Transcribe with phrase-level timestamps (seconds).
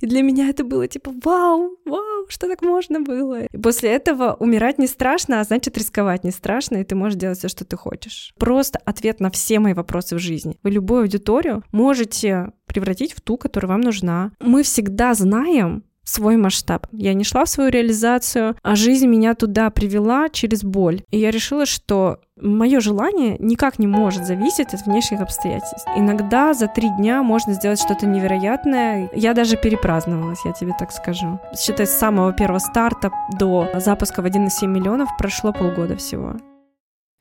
[0.00, 3.44] И для меня это было типа вау, вау, что так можно было.
[3.44, 7.38] И после этого умирать не страшно, а значит рисковать не страшно, и ты можешь делать
[7.38, 8.32] все, что ты хочешь.
[8.38, 10.58] Просто ответ на все мои вопросы в жизни.
[10.62, 14.32] Вы любую аудиторию можете превратить в ту, которая вам нужна.
[14.40, 16.86] Мы всегда знаем, свой масштаб.
[16.92, 21.02] Я не шла в свою реализацию, а жизнь меня туда привела через боль.
[21.10, 25.86] И я решила, что мое желание никак не может зависеть от внешних обстоятельств.
[25.96, 29.10] Иногда за три дня можно сделать что-то невероятное.
[29.14, 31.40] Я даже перепраздновалась, я тебе так скажу.
[31.56, 36.36] Считай, с самого первого старта до запуска в 1,7 миллионов прошло полгода всего.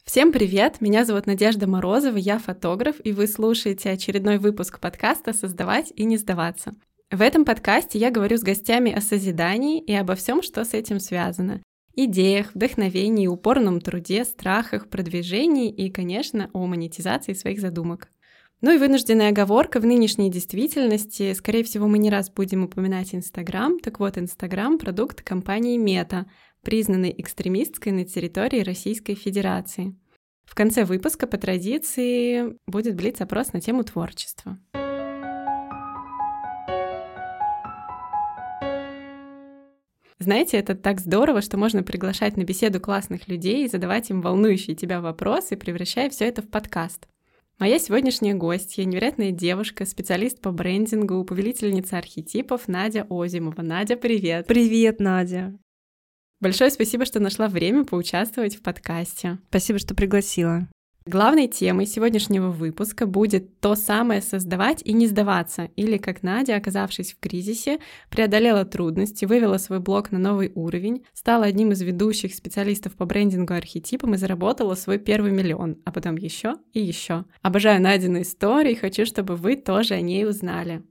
[0.06, 0.80] Всем привет!
[0.80, 6.16] Меня зовут Надежда Морозова, я фотограф, и вы слушаете очередной выпуск подкаста «Создавать и не
[6.16, 6.76] сдаваться».
[7.10, 11.00] В этом подкасте я говорю с гостями о созидании и обо всем, что с этим
[11.00, 11.64] связано.
[11.96, 18.10] Идеях, вдохновении, упорном труде, страхах, продвижении и, конечно, о монетизации своих задумок.
[18.60, 21.32] Ну и вынужденная оговорка в нынешней действительности.
[21.34, 23.80] Скорее всего, мы не раз будем упоминать Инстаграм.
[23.80, 26.30] Так вот, Инстаграм— продукт компании Мета,
[26.62, 29.96] признанной экстремистской на территории Российской Федерации.
[30.44, 34.60] В конце выпуска по традиции будет блиц-опрос на тему творчества.
[40.20, 44.76] Знаете, это так здорово, что можно приглашать на беседу классных людей и задавать им волнующие
[44.76, 47.08] тебя вопросы, превращая все это в подкаст.
[47.60, 53.62] Моя сегодняшняя гостья— невероятная девушка, специалист по брендингу, повелительница архетипов Надя Озимова.
[53.62, 54.48] Надя, привет!
[54.48, 55.58] Привет, Надя!
[56.40, 59.40] Большое спасибо, что нашла время поучаствовать в подкасте.
[59.50, 60.68] Спасибо, что пригласила.
[61.08, 67.14] Главной темой сегодняшнего выпуска будет то самое создавать и не сдаваться, или как Надя, оказавшись
[67.14, 67.80] в кризисе,
[68.10, 73.54] преодолела трудности, вывела свой блог на новый уровень, стала одним из ведущих специалистов по брендингу
[73.54, 77.24] архетипам и заработала свой первый миллион, а потом еще и еще.
[77.42, 80.84] Обожаю Надины истории, хочу, чтобы вы тоже о ней узнали.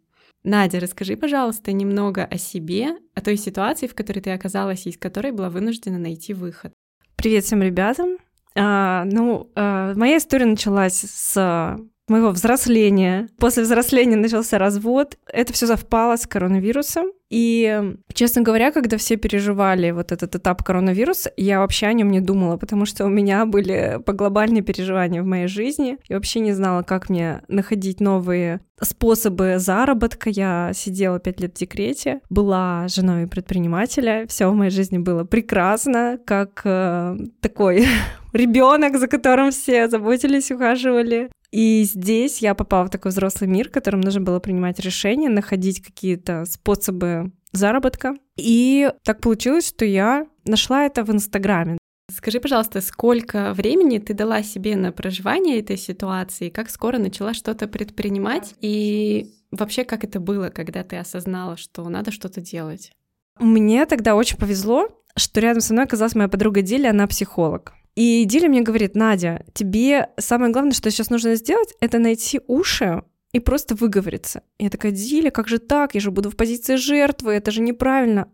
[0.44, 4.96] Надя, расскажи, пожалуйста, немного о себе, о той ситуации, в которой ты оказалась и из
[4.96, 6.72] которой была вынуждена найти выход.
[7.16, 8.16] Привет всем ребятам!
[8.56, 13.28] А, ну, а, моя история началась с моего взросления.
[13.38, 15.18] После взросления начался развод.
[15.26, 17.06] Это все совпало с коронавирусом.
[17.28, 22.20] И, честно говоря, когда все переживали вот этот этап коронавируса, я вообще о нем не
[22.20, 25.98] думала, потому что у меня были по глобальные переживания в моей жизни.
[26.08, 30.30] Я вообще не знала, как мне находить новые способы заработка.
[30.30, 34.26] Я сидела пять лет в декрете, была женой предпринимателя.
[34.28, 37.86] Все в моей жизни было прекрасно, как э, такой
[38.36, 41.30] ребенок, за которым все заботились, ухаживали.
[41.50, 45.82] И здесь я попала в такой взрослый мир, в котором нужно было принимать решения, находить
[45.82, 48.14] какие-то способы заработка.
[48.36, 51.78] И так получилось, что я нашла это в Инстаграме.
[52.10, 57.66] Скажи, пожалуйста, сколько времени ты дала себе на проживание этой ситуации, как скоро начала что-то
[57.66, 62.92] предпринимать, и вообще как это было, когда ты осознала, что надо что-то делать?
[63.40, 67.74] Мне тогда очень повезло, что рядом со мной оказалась моя подруга Диля, она психолог.
[67.96, 73.02] И Диля мне говорит, Надя, тебе самое главное, что сейчас нужно сделать, это найти уши
[73.32, 74.42] и просто выговориться.
[74.58, 75.94] Я такая, Диля, как же так?
[75.94, 78.28] Я же буду в позиции жертвы, это же неправильно.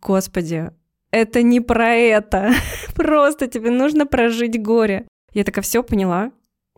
[0.00, 0.70] Господи,
[1.10, 2.52] это не про это.
[2.94, 5.06] Просто тебе нужно прожить горе.
[5.32, 6.32] Я такая, все поняла.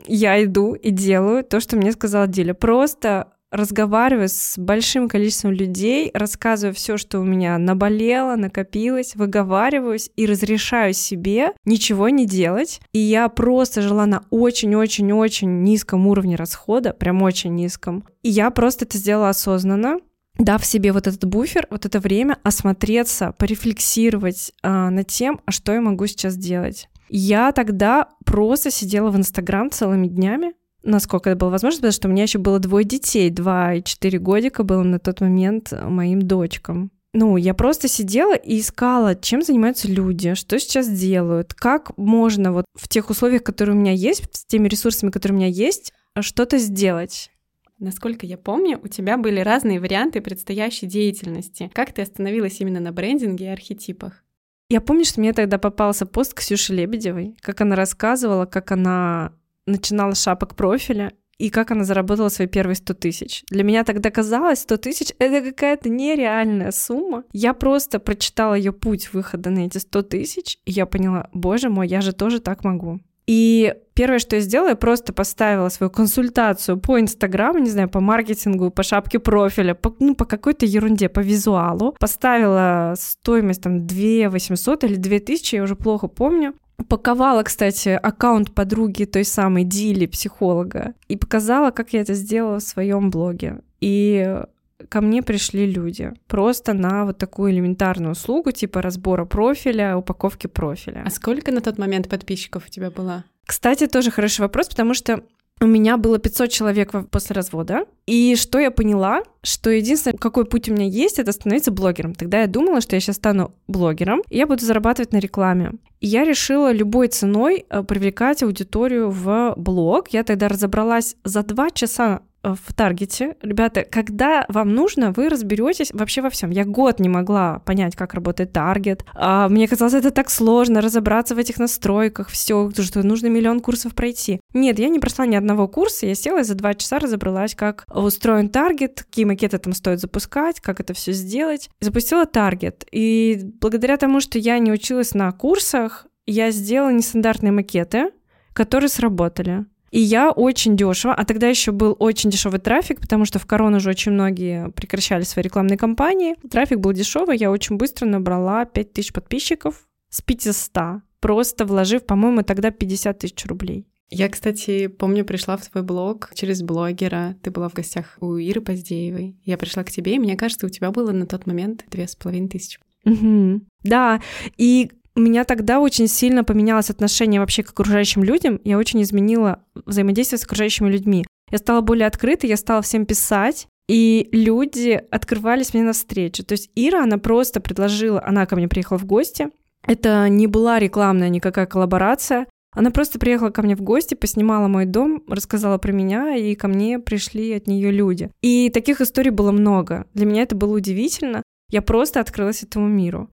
[0.07, 2.55] Я иду и делаю то, что мне сказала Диля.
[2.55, 10.27] Просто разговариваю с большим количеством людей, рассказываю все, что у меня наболело, накопилось, выговариваюсь и
[10.27, 12.81] разрешаю себе ничего не делать.
[12.93, 18.05] И я просто жила на очень-очень-очень низком уровне расхода, прям очень низком.
[18.23, 19.99] И я просто это сделала осознанно,
[20.39, 25.73] дав себе вот этот буфер, вот это время осмотреться, порефлексировать э, над тем, а что
[25.73, 26.89] я могу сейчас делать.
[27.09, 32.11] Я тогда просто сидела в Инстаграм целыми днями, насколько это было возможно, потому что у
[32.11, 36.91] меня еще было двое детей, два и четыре годика было на тот момент моим дочкам.
[37.13, 42.65] Ну, я просто сидела и искала, чем занимаются люди, что сейчас делают, как можно вот
[42.75, 46.59] в тех условиях, которые у меня есть, с теми ресурсами, которые у меня есть, что-то
[46.59, 47.33] сделать.
[47.81, 51.71] Насколько я помню, у тебя были разные варианты предстоящей деятельности.
[51.75, 54.23] Как ты остановилась именно на брендинге и архетипах?
[54.69, 59.33] Я помню, что мне тогда попался пост Ксюши Лебедевой, как она рассказывала, как она
[59.71, 63.45] начинала шапок профиля, и как она заработала свои первые 100 тысяч.
[63.49, 67.25] Для меня тогда казалось, 100 тысяч— это какая-то нереальная сумма.
[67.33, 71.89] Я просто прочитала ее путь выхода на эти 100 тысяч, и я поняла, боже мой,
[71.89, 73.01] я же тоже так могу.
[73.27, 78.01] И первое, что я сделала, я просто поставила свою консультацию по Инстаграму, не знаю, по
[78.01, 81.95] маркетингу, по шапке профиля, по, ну, по какой-то ерунде, по визуалу.
[81.99, 88.53] Поставила стоимость там 2 800 или 2 тысячи, я уже плохо помню упаковала, кстати, аккаунт
[88.53, 93.61] подруги той самой Дили, психолога, и показала, как я это сделала в своем блоге.
[93.81, 94.43] И
[94.89, 101.03] ко мне пришли люди просто на вот такую элементарную услугу типа разбора профиля, упаковки профиля.
[101.07, 103.25] А сколько на тот момент подписчиков у тебя было?
[103.45, 105.23] Кстати, тоже хороший вопрос, потому что
[105.61, 107.85] у меня было 500 человек после развода.
[108.07, 112.15] И что я поняла, что единственное, какой путь у меня есть, это становиться блогером.
[112.15, 115.73] Тогда я думала, что я сейчас стану блогером, и я буду зарабатывать на рекламе.
[116.01, 120.09] И я решила любой ценой э, привлекать аудиторию в блог.
[120.09, 123.37] Я тогда разобралась за два часа в Таргете.
[123.43, 126.51] Ребята, когда вам нужно, вы разберетесь вообще во всем.
[126.51, 129.05] Я год не могла понять, как работает Таргет.
[129.15, 133.95] А, мне казалось, это так сложно разобраться в этих настройках, все, что нужно миллион курсов
[133.95, 134.41] пройти.
[134.55, 137.85] Нет, я не прошла ни одного курса, я села и за два часа разобралась, как
[137.93, 141.69] устроен Таргет, какие макеты там стоит запускать, как это все сделать.
[141.81, 142.87] Запустила Таргет.
[142.91, 148.11] И благодаря тому, что я не училась на курсах, я сделала нестандартные макеты,
[148.53, 149.67] которые сработали.
[149.91, 153.81] И я очень дешево, а тогда еще был очень дешевый трафик, потому что в корону
[153.81, 156.37] же очень многие прекращали свои рекламные кампании.
[156.49, 162.71] Трафик был дешевый, я очень быстро набрала 5000 подписчиков с 500, просто вложив, по-моему, тогда
[162.71, 163.87] 50 тысяч рублей.
[164.13, 167.37] Я, кстати, помню, пришла в твой блог через блогера.
[167.43, 169.37] Ты была в гостях у Иры Поздеевой.
[169.45, 172.17] Я пришла к тебе, и мне кажется, у тебя было на тот момент две с
[172.17, 172.81] половиной тысячи.
[173.05, 173.63] Угу.
[173.85, 174.21] Да,
[174.57, 178.61] и у меня тогда очень сильно поменялось отношение вообще к окружающим людям.
[178.65, 181.25] Я очень изменила взаимодействие с окружающими людьми.
[181.51, 186.45] Я стала более открытой, я стала всем писать, и люди открывались мне навстречу.
[186.45, 189.49] То есть Ира, она просто предложила, она ко мне приехала в гости.
[189.87, 192.47] Это не была рекламная никакая коллаборация.
[192.73, 196.69] Она просто приехала ко мне в гости, поснимала мой дом, рассказала про меня, и ко
[196.69, 198.31] мне пришли от нее люди.
[198.43, 200.07] И таких историй было много.
[200.15, 201.43] Для меня это было удивительно.
[201.71, 203.29] Я просто открылась этому миру.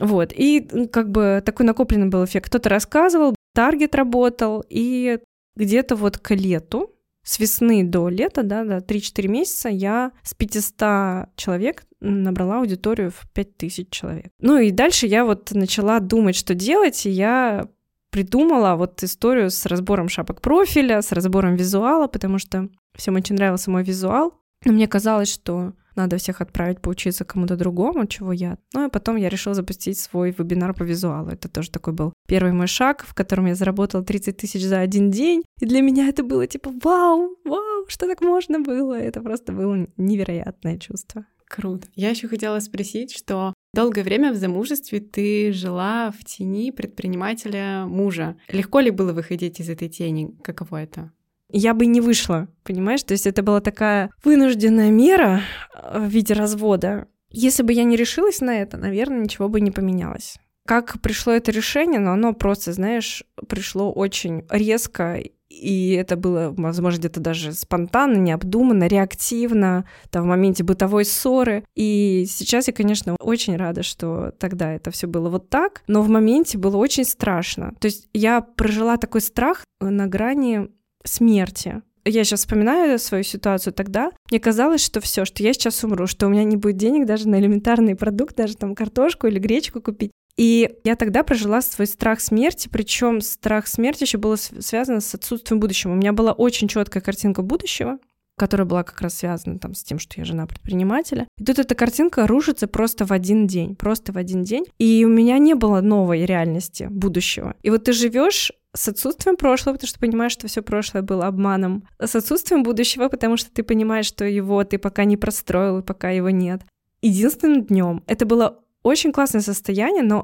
[0.00, 2.46] Вот, и как бы такой накопленный был эффект.
[2.46, 5.18] Кто-то рассказывал, таргет работал, и
[5.56, 6.94] где-то вот к лету,
[7.24, 13.30] с весны до лета, да, да, 3-4 месяца я с 500 человек набрала аудиторию в
[13.32, 14.32] 5000 человек.
[14.40, 17.68] Ну и дальше я вот начала думать, что делать, и я
[18.10, 23.70] придумала вот историю с разбором шапок профиля, с разбором визуала, потому что всем очень нравился
[23.70, 24.34] мой визуал.
[24.64, 28.58] Но мне казалось, что надо всех отправить поучиться кому-то другому, чего я.
[28.74, 31.30] Ну и потом я решила запустить свой вебинар по визуалу.
[31.30, 35.10] Это тоже такой был первый мой шаг, в котором я заработала 30 тысяч за один
[35.10, 35.42] день.
[35.60, 38.94] И для меня это было типа вау, вау, что так можно было.
[38.94, 41.24] Это просто было невероятное чувство.
[41.52, 41.86] Круто.
[41.94, 48.36] Я еще хотела спросить, что долгое время в замужестве ты жила в тени предпринимателя мужа.
[48.48, 50.34] Легко ли было выходить из этой тени?
[50.42, 51.12] Каково это?
[51.52, 53.02] Я бы не вышла, понимаешь?
[53.02, 55.42] То есть это была такая вынужденная мера
[55.74, 57.06] э, в виде развода.
[57.30, 60.36] Если бы я не решилась на это, наверное, ничего бы не поменялось.
[60.66, 65.20] Как пришло это решение, но оно просто, знаешь, пришло очень резко,
[65.52, 71.64] и это было, возможно, где-то даже спонтанно, необдуманно, реактивно, там, в моменте бытовой ссоры.
[71.74, 76.08] И сейчас я, конечно, очень рада, что тогда это все было вот так, но в
[76.08, 77.74] моменте было очень страшно.
[77.80, 80.68] То есть я прожила такой страх на грани
[81.04, 81.82] смерти.
[82.04, 84.10] Я сейчас вспоминаю свою ситуацию тогда.
[84.30, 87.28] Мне казалось, что все, что я сейчас умру, что у меня не будет денег даже
[87.28, 90.10] на элементарный продукт, даже там картошку или гречку купить.
[90.36, 95.60] И я тогда прожила свой страх смерти, причем страх смерти еще было связано с отсутствием
[95.60, 95.92] будущего.
[95.92, 97.98] У меня была очень четкая картинка будущего,
[98.38, 101.28] которая была как раз связана там с тем, что я жена предпринимателя.
[101.38, 104.64] И тут эта картинка рушится просто в один день, просто в один день.
[104.78, 107.54] И у меня не было новой реальности будущего.
[107.62, 111.86] И вот ты живешь с отсутствием прошлого, потому что понимаешь, что все прошлое было обманом,
[111.98, 116.30] с отсутствием будущего, потому что ты понимаешь, что его ты пока не простроил, пока его
[116.30, 116.62] нет.
[117.02, 120.22] Единственным днем это было очень классное состояние, но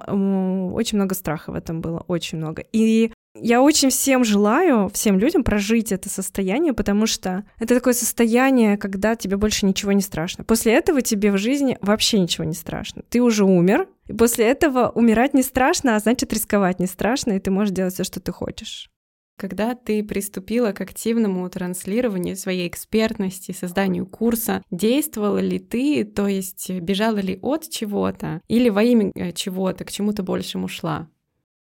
[0.74, 2.64] очень много страха в этом было, очень много.
[2.72, 8.76] И я очень всем желаю, всем людям прожить это состояние, потому что это такое состояние,
[8.76, 10.44] когда тебе больше ничего не страшно.
[10.44, 13.02] После этого тебе в жизни вообще ничего не страшно.
[13.08, 17.40] Ты уже умер, и после этого умирать не страшно, а значит рисковать не страшно, и
[17.40, 18.90] ты можешь делать все, что ты хочешь.
[19.36, 26.70] Когда ты приступила к активному транслированию своей экспертности, созданию курса, действовала ли ты, то есть
[26.70, 31.08] бежала ли от чего-то или во имя э, чего-то, к чему-то большему шла?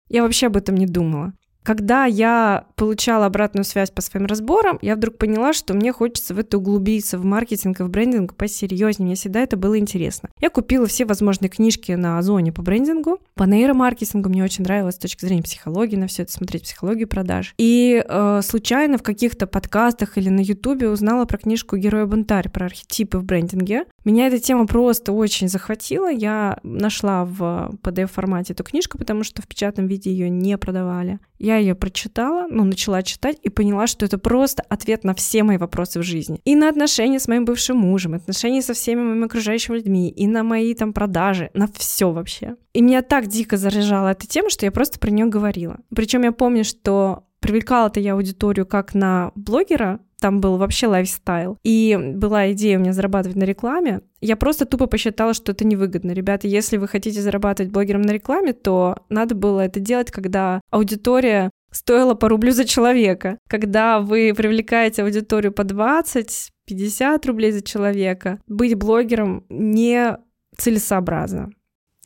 [0.08, 1.34] Я вообще об этом не думала.
[1.66, 6.38] Когда я получала обратную связь по своим разборам, я вдруг поняла, что мне хочется в
[6.38, 9.06] это углубиться, в маркетинг и в брендинг посерьезнее.
[9.06, 10.28] Мне всегда это было интересно.
[10.40, 14.28] Я купила все возможные книжки на Озоне по брендингу, по нейромаркетингу.
[14.28, 17.52] Мне очень нравилось с точки зрения психологии на все это смотреть, психологию продаж.
[17.58, 22.66] И э, случайно в каких-то подкастах или на Ютубе узнала про книжку «Героя бунтарь», про
[22.66, 23.86] архетипы в брендинге.
[24.06, 26.08] Меня эта тема просто очень захватила.
[26.08, 31.18] Я нашла в PDF-формате эту книжку, потому что в печатном виде ее не продавали.
[31.40, 35.56] Я ее прочитала, ну, начала читать и поняла, что это просто ответ на все мои
[35.56, 36.40] вопросы в жизни.
[36.44, 40.44] И на отношения с моим бывшим мужем, отношения со всеми моими окружающими людьми, и на
[40.44, 42.54] мои там продажи, на все вообще.
[42.74, 45.80] И меня так дико заряжала эта тема, что я просто про нее говорила.
[45.92, 51.58] Причем я помню, что привлекала-то я аудиторию как на блогера, там был вообще лайфстайл.
[51.62, 54.00] И была идея у меня зарабатывать на рекламе.
[54.20, 56.12] Я просто тупо посчитала, что это невыгодно.
[56.12, 61.50] Ребята, если вы хотите зарабатывать блогером на рекламе, то надо было это делать, когда аудитория
[61.70, 63.38] стоила по рублю за человека.
[63.48, 70.16] Когда вы привлекаете аудиторию по 20, 50 рублей за человека, быть блогером не
[70.56, 71.50] целесообразно.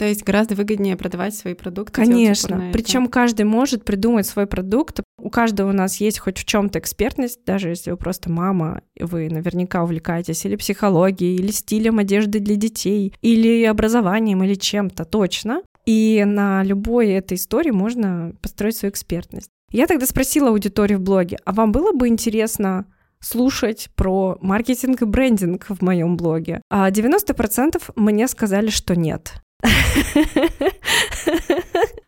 [0.00, 1.92] То есть гораздо выгоднее продавать свои продукты.
[1.92, 2.70] Конечно.
[2.72, 5.00] Причем каждый может придумать свой продукт.
[5.20, 9.28] У каждого у нас есть хоть в чем-то экспертность, даже если вы просто мама, вы
[9.28, 15.62] наверняка увлекаетесь или психологией, или стилем одежды для детей, или образованием, или чем-то точно.
[15.86, 19.50] И на любой этой истории можно построить свою экспертность.
[19.70, 22.86] Я тогда спросила аудиторию в блоге, а вам было бы интересно
[23.20, 26.62] слушать про маркетинг и брендинг в моем блоге.
[26.70, 29.34] А 90% мне сказали, что нет.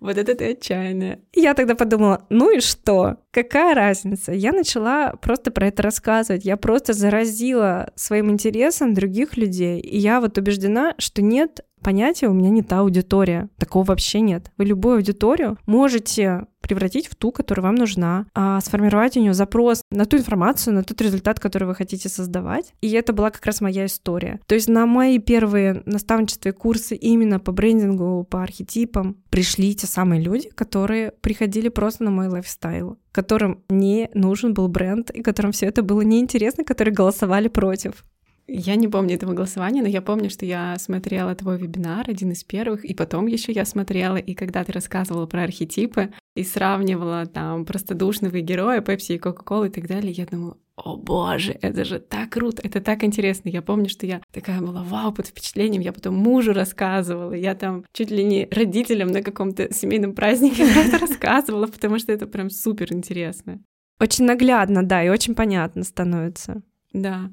[0.01, 1.21] Вот это ты отчаянная.
[1.33, 3.19] Я тогда подумала, ну и что?
[3.31, 4.33] Какая разница?
[4.33, 6.45] Я начала просто про это рассказывать.
[6.45, 9.79] Я просто заразила своим интересом других людей.
[9.79, 13.49] И я вот убеждена, что нет понятия у меня не та аудитория.
[13.59, 14.51] Такого вообще нет.
[14.57, 19.83] Вы любую аудиторию можете превратить в ту, которая вам нужна, а сформировать у нее запрос
[19.91, 22.73] на ту информацию, на тот результат, который вы хотите создавать.
[22.81, 24.41] И это была как раз моя история.
[24.47, 29.87] То есть на мои первые наставничества и курсы именно по брендингу, по архетипам пришли те
[29.87, 35.53] самые люди, которые приходили просто на мой лайфстайл которым не нужен был бренд, и которым
[35.53, 38.05] все это было неинтересно, которые голосовали против.
[38.47, 42.43] Я не помню этого голосования, но я помню, что я смотрела твой вебинар, один из
[42.45, 47.65] первых, и потом еще я смотрела, и когда ты рассказывала про архетипы и сравнивала там
[47.65, 52.31] простодушного героя, Пепси и Кока-Колы и так далее, я думала, о боже, это же так
[52.31, 53.49] круто, это так интересно.
[53.49, 55.83] Я помню, что я такая была, вау, под впечатлением.
[55.83, 60.99] Я потом мужу рассказывала, я там чуть ли не родителям на каком-то семейном празднике это
[60.99, 63.61] рассказывала, потому что это прям супер интересно.
[64.01, 66.63] Очень наглядно, да, и очень понятно становится.
[66.93, 67.31] Да.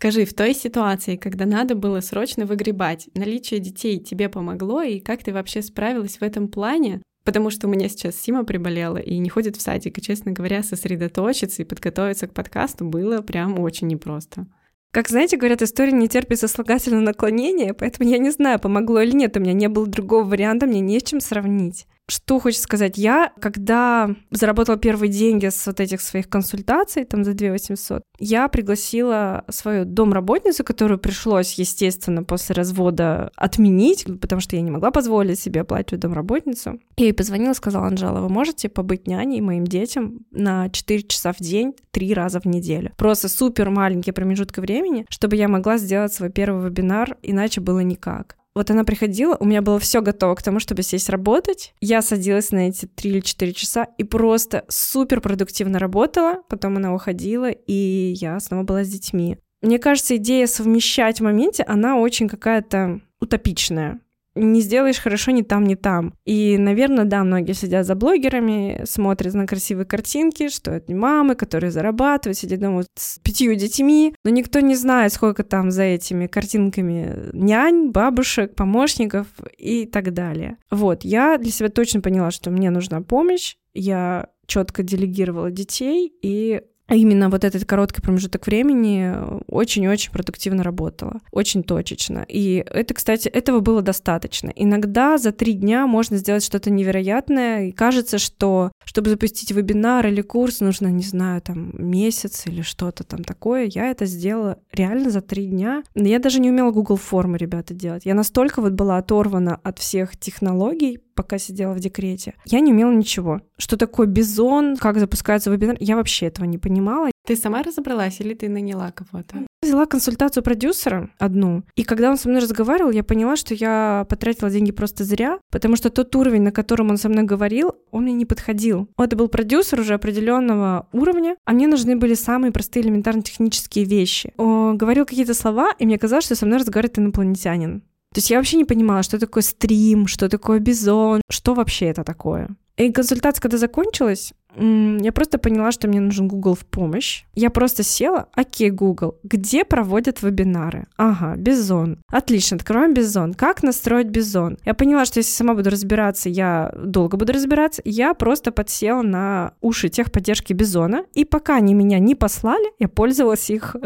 [0.00, 5.22] Скажи, в той ситуации, когда надо было срочно выгребать, наличие детей тебе помогло, и как
[5.22, 7.02] ты вообще справилась в этом плане?
[7.22, 10.62] Потому что у меня сейчас Сима приболела и не ходит в садик, и, честно говоря,
[10.62, 14.46] сосредоточиться и подготовиться к подкасту было прям очень непросто.
[14.90, 19.36] Как знаете, говорят, история не терпит сослагательного наклонения, поэтому я не знаю, помогло или нет.
[19.36, 21.86] У меня не было другого варианта, мне не с чем сравнить.
[22.10, 22.98] Что хочется сказать?
[22.98, 28.48] Я, когда заработала первые деньги с вот этих своих консультаций, там за 2 800, я
[28.48, 35.38] пригласила свою домработницу, которую пришлось, естественно, после развода отменить, потому что я не могла позволить
[35.38, 36.80] себе оплачивать домработницу.
[36.96, 41.38] Я ей позвонила, сказала, Анжела, вы можете побыть няней моим детям на 4 часа в
[41.38, 42.90] день, 3 раза в неделю?
[42.96, 48.39] Просто супер маленький промежуток времени, чтобы я могла сделать свой первый вебинар, иначе было никак.
[48.54, 51.72] Вот она приходила, у меня было все готово к тому, чтобы сесть работать.
[51.80, 56.42] Я садилась на эти три или четыре часа и просто супер продуктивно работала.
[56.48, 59.38] Потом она уходила, и я снова была с детьми.
[59.62, 64.00] Мне кажется, идея совмещать в моменте, она очень какая-то утопичная
[64.34, 66.14] не сделаешь хорошо ни там, ни там.
[66.24, 71.70] И, наверное, да, многие сидят за блогерами, смотрят на красивые картинки, что это мамы, которые
[71.70, 77.30] зарабатывают, сидят дома с пятью детьми, но никто не знает, сколько там за этими картинками
[77.32, 80.56] нянь, бабушек, помощников и так далее.
[80.70, 86.62] Вот, я для себя точно поняла, что мне нужна помощь, я четко делегировала детей, и
[86.94, 89.14] именно вот этот короткий промежуток времени
[89.48, 92.24] очень-очень продуктивно работала, очень точечно.
[92.28, 94.52] И это, кстати, этого было достаточно.
[94.54, 100.20] Иногда за три дня можно сделать что-то невероятное, и кажется, что чтобы запустить вебинар или
[100.20, 103.64] курс, нужно, не знаю, там месяц или что-то там такое.
[103.66, 105.82] Я это сделала реально за три дня.
[105.94, 108.04] Я даже не умела Google формы, ребята, делать.
[108.04, 112.32] Я настолько вот была оторвана от всех технологий, пока сидела в декрете.
[112.46, 113.42] Я не умела ничего.
[113.58, 117.10] Что такое бизон, как запускается вебинар, я вообще этого не понимала.
[117.26, 119.36] Ты сама разобралась или ты наняла кого-то?
[119.62, 124.50] Взяла консультацию продюсера одну, и когда он со мной разговаривал, я поняла, что я потратила
[124.50, 128.14] деньги просто зря, потому что тот уровень, на котором он со мной говорил, он мне
[128.14, 128.88] не подходил.
[128.96, 134.32] Это был продюсер уже определенного уровня, а мне нужны были самые простые элементарно технические вещи.
[134.38, 137.82] Он говорил какие-то слова, и мне казалось, что со мной разговаривает инопланетянин.
[138.12, 142.02] То есть я вообще не понимала, что такое стрим, что такое бизон, что вообще это
[142.02, 142.48] такое.
[142.76, 147.24] И консультация, когда закончилась, я просто поняла, что мне нужен Google в помощь.
[147.34, 150.86] Я просто села, окей, Google, где проводят вебинары?
[150.96, 151.98] Ага, Бизон.
[152.08, 153.34] Отлично, открываем Бизон.
[153.34, 154.58] Как настроить Бизон?
[154.64, 157.82] Я поняла, что если сама буду разбираться, я долго буду разбираться.
[157.84, 163.50] Я просто подсела на уши техподдержки Бизона, и пока они меня не послали, я пользовалась
[163.50, 163.76] их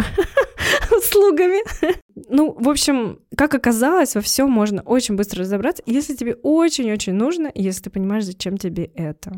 [0.96, 1.62] услугами.
[2.28, 7.50] Ну, в общем, как оказалось, во всем можно очень быстро разобраться, если тебе очень-очень нужно,
[7.54, 9.32] если ты понимаешь, зачем тебе это.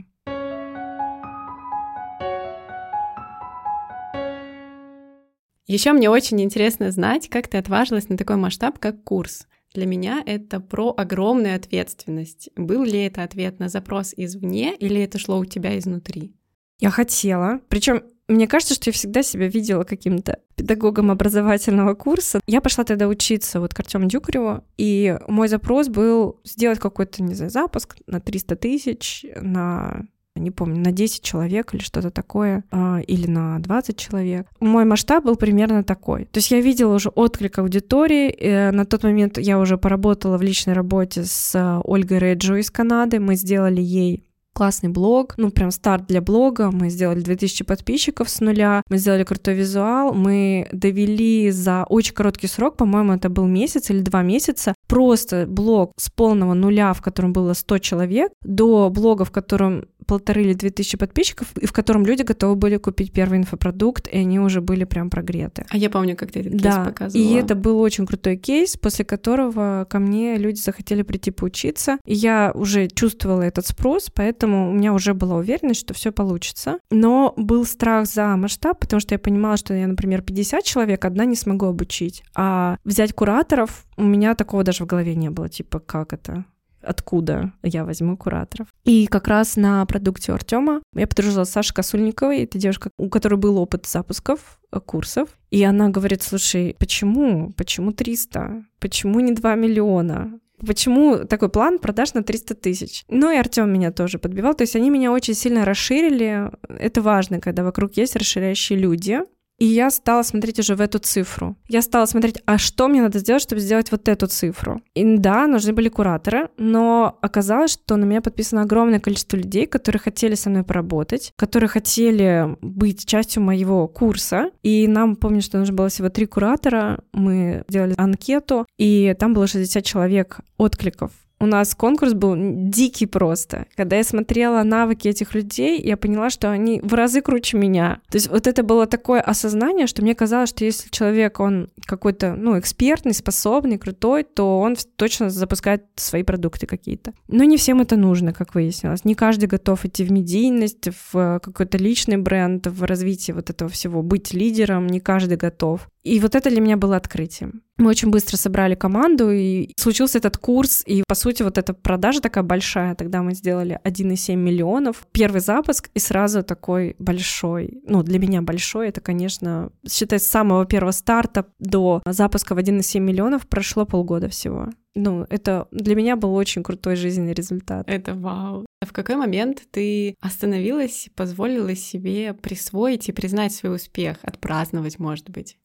[5.67, 9.47] Еще мне очень интересно знать, как ты отважилась на такой масштаб, как курс.
[9.75, 12.51] Для меня это про огромную ответственность.
[12.57, 16.35] Был ли это ответ на запрос извне или это шло у тебя изнутри?
[16.79, 17.61] Я хотела.
[17.69, 22.41] Причем мне кажется, что я всегда себя видела каким-то педагогом образовательного курса.
[22.47, 27.35] Я пошла тогда учиться вот к Артему Дюкареву, и мой запрос был сделать какой-то, не
[27.35, 30.07] знаю, запуск на 300 тысяч, на
[30.41, 34.47] не помню, на 10 человек или что-то такое, а, или на 20 человек.
[34.61, 36.27] Мой масштаб был примерно такой.
[36.27, 38.31] То есть я видела уже отклик аудитории.
[38.31, 42.71] И на тот момент я уже поработала в личной работе с а, Ольгой Реджо из
[42.71, 43.21] Канады.
[43.21, 44.27] Мы сделали ей
[44.57, 49.23] классный блог, ну прям старт для блога, мы сделали 2000 подписчиков с нуля, мы сделали
[49.23, 54.75] крутой визуал, мы довели за очень короткий срок, по-моему, это был месяц или два месяца,
[54.89, 60.43] просто блог с полного нуля, в котором было 100 человек, до блога, в котором полторы
[60.43, 64.41] или две тысячи подписчиков, и в котором люди готовы были купить первый инфопродукт, и они
[64.41, 65.67] уже были прям прогреты.
[65.69, 67.29] А я помню, как ты этот да, кейс показывала.
[67.29, 72.15] И это был очень крутой кейс, после которого ко мне люди захотели прийти поучиться, и
[72.15, 76.79] я уже чувствовала этот спрос, поэтому у меня уже была уверенность, что все получится.
[76.91, 81.25] Но был страх за масштаб, потому что я понимала, что я, например, 50 человек одна
[81.25, 85.81] не смогу обучить, а взять кураторов у меня такого даже в голове не было, типа,
[85.81, 86.45] как это?
[86.87, 88.69] Откуда я возьму кураторов.
[88.85, 93.37] И как раз на продукте Артема я подружилась с Сашей Косульниковой, это девушка, у которой
[93.37, 97.53] был опыт запусков э, курсов, и она говорит, слушай, почему?
[97.53, 98.65] Почему 300?
[98.79, 100.41] Почему не 2 миллиона?
[100.65, 103.05] Почему такой план продаж на 300 тысяч?
[103.09, 104.55] Ну и Артем меня тоже подбивал.
[104.55, 106.51] То есть они меня очень сильно расширили.
[106.69, 109.21] Это важно, когда вокруг есть расширяющие люди.
[109.59, 111.57] И я стала смотреть уже в эту цифру.
[111.69, 114.83] Я стала смотреть, а что мне надо сделать, чтобы сделать вот эту цифру.
[114.95, 120.01] И да, нужны были кураторы, но оказалось, что на меня подписано огромное количество людей, которые
[120.01, 124.51] хотели со мной поработать, которые хотели быть частью моего курса.
[124.63, 127.01] И нам, помню, что нужно было всего три куратора.
[127.13, 133.67] Мы делали анкету, и там было 60 человек откликов у нас конкурс был дикий просто.
[133.77, 138.01] Когда я смотрела навыки этих людей, я поняла, что они в разы круче меня.
[138.09, 142.35] То есть вот это было такое осознание, что мне казалось, что если человек, он какой-то,
[142.35, 147.13] ну, экспертный, способный, крутой, то он точно запускает свои продукты какие-то.
[147.29, 149.05] Но не всем это нужно, как выяснилось.
[149.05, 154.03] Не каждый готов идти в медийность, в какой-то личный бренд, в развитие вот этого всего,
[154.03, 155.89] быть лидером, не каждый готов.
[156.07, 157.63] И вот это для меня было открытием.
[157.79, 162.21] Мы очень быстро собрали команду, и случился этот курс, и, по сути, вот эта продажа
[162.21, 168.19] такая большая, тогда мы сделали 1,7 миллионов, первый запуск, и сразу такой большой, ну, для
[168.19, 173.85] меня большой, это, конечно, считай, с самого первого старта до запуска в 1,7 миллионов прошло
[173.87, 174.69] полгода всего.
[174.95, 177.87] Ну, это для меня был очень крутой жизненный результат.
[177.87, 178.65] Это вау.
[178.83, 185.59] В какой момент ты остановилась, позволила себе присвоить и признать свой успех, отпраздновать, может быть?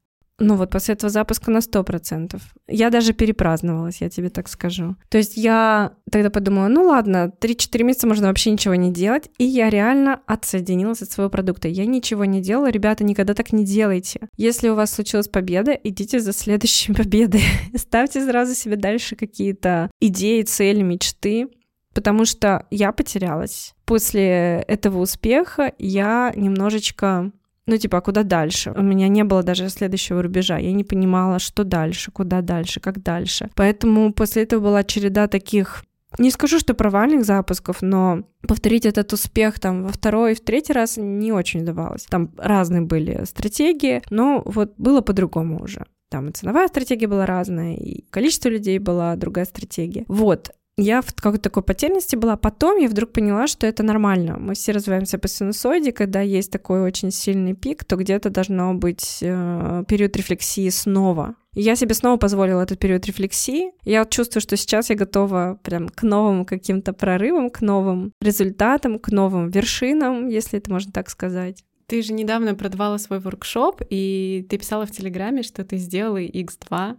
[0.43, 2.41] Ну вот после этого запуска на сто процентов.
[2.67, 4.95] Я даже перепраздновалась, я тебе так скажу.
[5.10, 9.43] То есть я тогда подумала, ну ладно, 3-4 месяца можно вообще ничего не делать, и
[9.43, 11.67] я реально отсоединилась от своего продукта.
[11.67, 14.30] Я ничего не делала, ребята, никогда так не делайте.
[14.36, 17.43] Если у вас случилась победа, идите за следующей победой.
[17.75, 21.49] Ставьте сразу себе дальше какие-то идеи, цели, мечты,
[21.93, 23.75] потому что я потерялась.
[23.86, 27.32] После этого успеха я немножечко
[27.67, 28.74] ну, типа, а куда дальше?
[28.76, 30.58] У меня не было даже следующего рубежа.
[30.58, 33.50] Я не понимала, что дальше, куда дальше, как дальше.
[33.56, 35.84] Поэтому после этого была череда таких
[36.17, 40.74] не скажу, что провальных запусков, но повторить этот успех там во второй и в третий
[40.74, 42.04] раз не очень удавалось.
[42.04, 45.86] Там разные были стратегии, но вот было по-другому уже.
[46.10, 50.04] Там и ценовая стратегия была разная, и количество людей была другая стратегия.
[50.10, 52.38] Вот я в какой-то такой потерянности была.
[52.38, 54.38] Потом я вдруг поняла, что это нормально.
[54.38, 59.19] Мы все развиваемся по синусоиде, когда есть такой очень сильный пик, то где-то должно быть
[59.21, 61.36] э, период рефлексии снова.
[61.53, 63.71] Я себе снова позволила этот период рефлексии.
[63.84, 69.10] Я чувствую, что сейчас я готова прям к новым каким-то прорывам, к новым результатам, к
[69.10, 71.63] новым вершинам, если это можно так сказать.
[71.88, 76.95] Ты же недавно продавала свой воркшоп, и ты писала в Телеграме, что ты сделала X2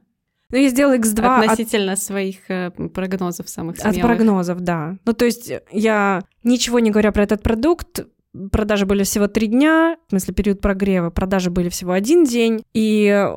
[0.52, 1.98] ну, я сделала X2 относительно от...
[1.98, 3.96] своих э, прогнозов самых смелых.
[3.96, 4.98] От прогнозов, да.
[5.04, 8.06] Ну, то есть я, ничего не говоря про этот продукт,
[8.50, 13.28] продажи были всего три дня, в смысле период прогрева, продажи были всего один день, и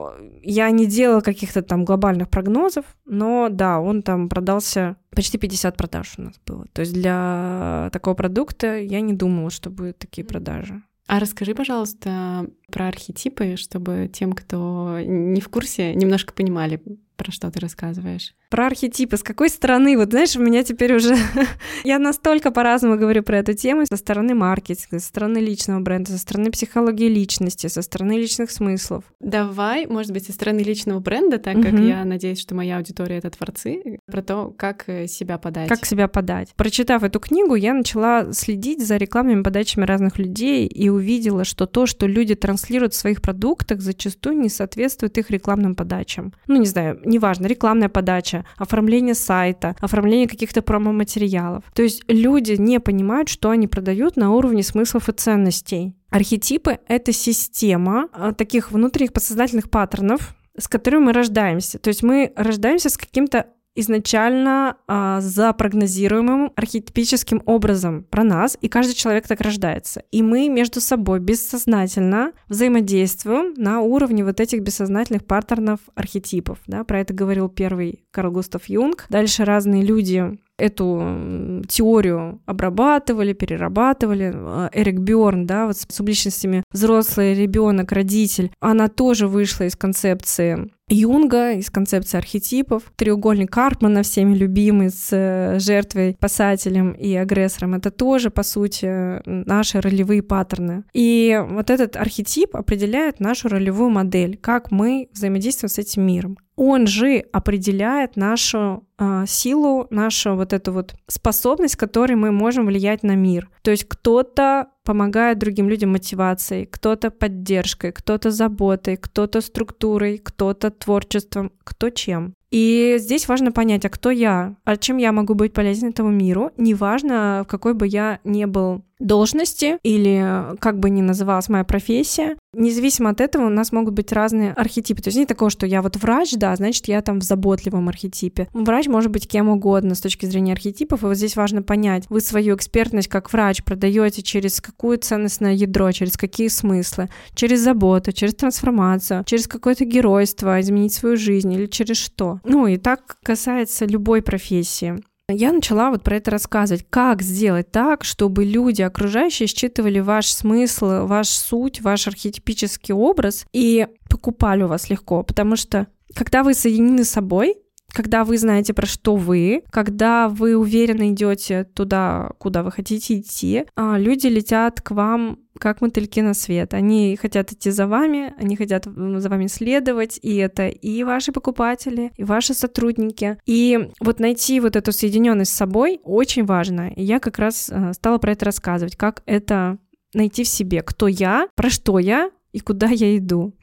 [0.41, 6.13] я не делала каких-то там глобальных прогнозов, но да, он там продался почти 50 продаж
[6.17, 6.65] у нас было.
[6.73, 10.82] То есть для такого продукта я не думала, что будут такие продажи.
[11.08, 16.82] А расскажи, пожалуйста, про архетипы, чтобы тем, кто не в курсе, немножко понимали,
[17.15, 18.34] про что ты рассказываешь.
[18.49, 19.17] Про архетипы.
[19.17, 19.97] С какой стороны?
[19.97, 21.15] Вот знаешь, у меня теперь уже...
[21.84, 23.86] я настолько по-разному говорю про эту тему.
[23.86, 29.04] Со стороны маркетинга, со стороны личного бренда, со стороны психологии личности, со стороны личных смыслов.
[29.19, 33.30] Давай, может быть, со стороны личного бренда, так как я надеюсь, что моя аудитория— это
[33.30, 35.67] творцы, про то, как э, себя подать.
[35.67, 36.54] Как себя подать.
[36.56, 41.86] Прочитав эту книгу, я начала следить за рекламными подачами разных людей и увидела, что то,
[41.86, 42.55] что люди транслируют
[42.94, 46.34] в своих продуктах, зачастую не соответствует их рекламным подачам.
[46.48, 51.63] Ну, не знаю, неважно, рекламная подача, оформление сайта, оформление каких-то промо-материалов.
[51.74, 55.96] То есть люди не понимают, что они продают на уровне смыслов и ценностей.
[56.10, 61.80] Архетипы— это система а, таких внутренних подсознательных паттернов, с которыми мы рождаемся.
[61.80, 68.94] То есть мы рождаемся с каким-то изначально а, запрогнозируемым архетипическим образом про нас, и каждый
[68.94, 70.04] человек так рождается.
[70.12, 76.60] И мы между собой бессознательно взаимодействуем на уровне вот этих бессознательных паттернов архетипов.
[76.68, 76.84] Да?
[76.84, 79.06] Про это говорил первый Карл Густав Юнг.
[79.10, 84.34] Дальше разные люди эту теорию обрабатывали, перерабатывали.
[84.36, 90.72] А, Эрик Бьорн, да, вот с субличностями взрослый ребенок, родитель, она тоже вышла из концепции
[90.88, 92.84] Юнга, из концепции архетипов.
[92.96, 99.82] Треугольник Карпмана, всеми любимый, с э, жертвой, спасателем и агрессором, это тоже, по сути, наши
[99.82, 100.84] ролевые паттерны.
[100.94, 106.88] И вот этот архетип определяет нашу ролевую модель, как мы взаимодействуем с этим миром он
[106.88, 113.15] же определяет нашу э, силу, нашу вот эту вот способность, которой мы можем влиять на
[113.15, 113.50] мир.
[113.62, 121.52] То есть кто-то помогает другим людям мотивацией, кто-то поддержкой, кто-то заботой, кто-то структурой, кто-то творчеством,
[121.63, 122.34] кто чем.
[122.52, 126.52] И здесь важно понять, а кто я, а чем я могу быть полезен этому миру,
[126.56, 132.38] неважно, в какой бы я ни был должности или как бы ни называлась моя профессия,
[132.53, 135.01] независимо от этого у нас могут быть разные архетипы.
[135.01, 138.47] То есть нет такого, что я вот врач, да, значит, я там в заботливом архетипе.
[138.53, 142.21] Врач может быть кем угодно с точки зрения архетипов, и вот здесь важно понять, вы
[142.21, 148.36] свою экспертность как врач продаете через какую ценностное ядро, через какие смыслы, через заботу, через
[148.36, 152.39] трансформацию, через какое-то геройство, изменить свою жизнь или через что.
[152.43, 155.03] Ну и так касается любой профессии.
[155.28, 161.08] Я начала вот про это рассказывать, как сделать так, чтобы люди окружающие считывали ваш смысл,
[161.08, 167.04] ваш суть, ваш архетипический образ и покупали у вас легко, потому что когда вы соединены
[167.04, 167.58] с собой,
[167.95, 173.63] когда вы знаете, про что вы, когда вы уверенно идете туда, куда вы хотите идти,
[173.75, 176.73] а, люди летят к вам как мотыльки на свет.
[176.73, 182.12] Они хотят идти за вами, они хотят за вами следовать, и это и ваши покупатели,
[182.17, 183.38] и ваши сотрудники.
[183.45, 186.89] И вот найти вот эту соединенность с собой очень важно.
[186.89, 189.77] И я как раз а, стала про это рассказывать, как это
[190.13, 193.53] найти в себе, кто я, про что я и куда я иду.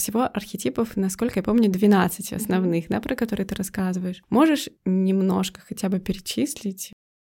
[0.00, 4.22] Всего архетипов, насколько я помню, 12 основных, да, про которые ты рассказываешь.
[4.30, 6.90] Можешь немножко хотя бы перечислить?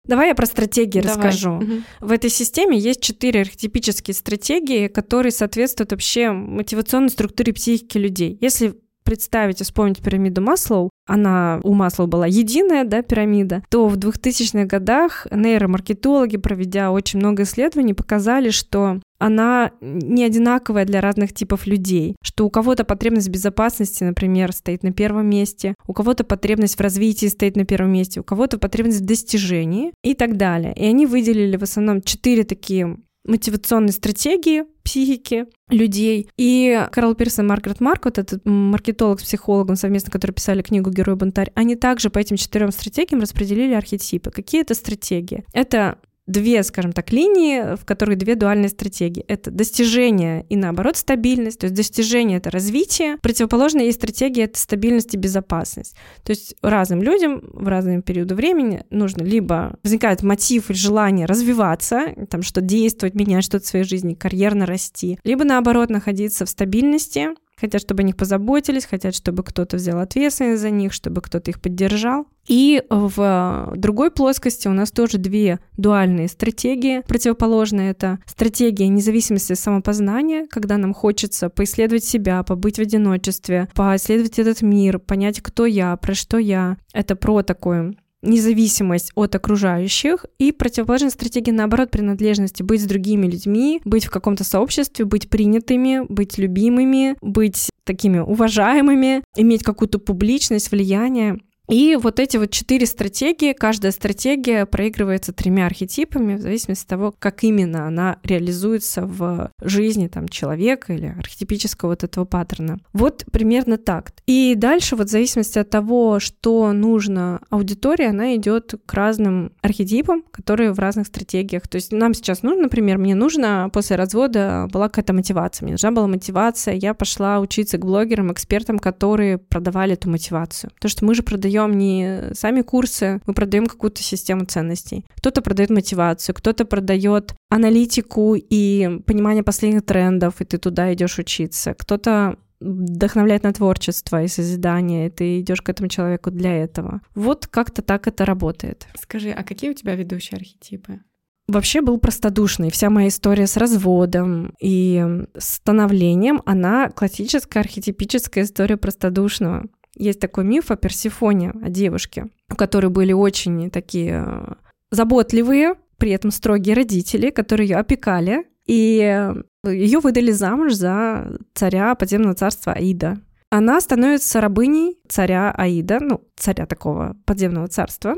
[0.06, 1.28] Давай я про стратегии Давай.
[1.28, 1.56] расскажу.
[1.56, 1.72] Угу.
[2.00, 8.38] В этой системе есть четыре архетипические стратегии, которые соответствуют вообще мотивационной структуре психики людей.
[8.40, 13.96] Если представить и вспомнить пирамиду Маслоу, она у Маслоу была единая, да, пирамида, то в
[13.96, 21.66] 2000-х годах нейромаркетологи, проведя очень много исследований, показали, что она не одинаковая для разных типов
[21.66, 26.80] людей, что у кого-то потребность безопасности, например, стоит на первом месте, у кого-то потребность в
[26.80, 30.74] развитии стоит на первом месте, у кого-то потребность в достижении и так далее.
[30.74, 36.28] И они выделили в основном четыре такие мотивационные стратегии психики людей.
[36.36, 40.90] И Карл Пирс и Маргарет Марк, вот этот маркетолог с психологом совместно, которые писали книгу
[40.90, 44.30] «Герой бунтарь», они также по этим четырем стратегиям распределили архетипы.
[44.30, 45.44] Какие это стратегии?
[45.52, 49.24] Это две, скажем так, линии, в которых две дуальные стратегии.
[49.28, 51.60] Это достижение и, наоборот, стабильность.
[51.60, 53.18] То есть достижение— это развитие.
[53.18, 55.96] Противоположная есть стратегия— это стабильность и безопасность.
[56.22, 62.14] То есть разным людям в разные периоды времени нужно либо возникает мотив или желание развиваться,
[62.30, 67.28] там что действовать, менять что-то в своей жизни, карьерно расти, либо, наоборот, находиться в стабильности,
[67.64, 71.60] хотят, чтобы о них позаботились, хотят, чтобы кто-то взял ответственность за них, чтобы кто-то их
[71.60, 72.26] поддержал.
[72.46, 77.00] И в другой плоскости у нас тоже две дуальные стратегии.
[77.08, 84.60] Противоположная— это стратегия независимости самопознания, когда нам хочется поисследовать себя, побыть в одиночестве, поисследовать этот
[84.60, 86.76] мир, понять, кто я, про что я.
[86.92, 93.80] Это про такое независимость от окружающих, и противоположная стратегия, наоборот, принадлежности, быть с другими людьми,
[93.84, 101.38] быть в каком-то сообществе, быть принятыми, быть любимыми, быть такими уважаемыми, иметь какую-то публичность, влияние.
[101.68, 107.14] И вот эти вот четыре стратегии, каждая стратегия проигрывается тремя архетипами в зависимости от того,
[107.18, 112.78] как именно она реализуется в жизни там, человека или архетипического вот этого паттерна.
[112.92, 114.12] Вот примерно так.
[114.26, 120.22] И дальше вот в зависимости от того, что нужно аудитории, она идет к разным архетипам,
[120.30, 121.66] которые в разных стратегиях.
[121.66, 125.64] То есть нам сейчас нужно, например, мне нужно после развода была какая-то мотивация.
[125.64, 130.70] Мне нужна была мотивация, я пошла учиться к блогерам, экспертам, которые продавали эту мотивацию.
[130.74, 135.04] Потому что мы же продаем продаем не сами курсы, мы продаем какую-то систему ценностей.
[135.16, 141.74] Кто-то продает мотивацию, кто-то продает аналитику и понимание последних трендов, и ты туда идешь учиться.
[141.74, 147.00] Кто-то вдохновляет на творчество и созидание, и ты идешь к этому человеку для этого.
[147.14, 148.86] Вот как-то так это работает.
[149.00, 151.00] Скажи, а какие у тебя ведущие архетипы?
[151.46, 152.70] Вообще был простодушный.
[152.70, 155.04] Вся моя история с разводом и
[155.36, 159.66] становлением, она классическая архетипическая история простодушного.
[159.96, 164.54] Есть такой миф о Персифоне, о девушке, у которой были очень такие э,
[164.90, 169.32] заботливые, при этом строгие родители, которые ее опекали, и
[169.64, 173.18] ее выдали замуж за царя подземного царства Аида.
[173.50, 178.16] Она становится рабыней царя Аида, ну, царя такого подземного царства.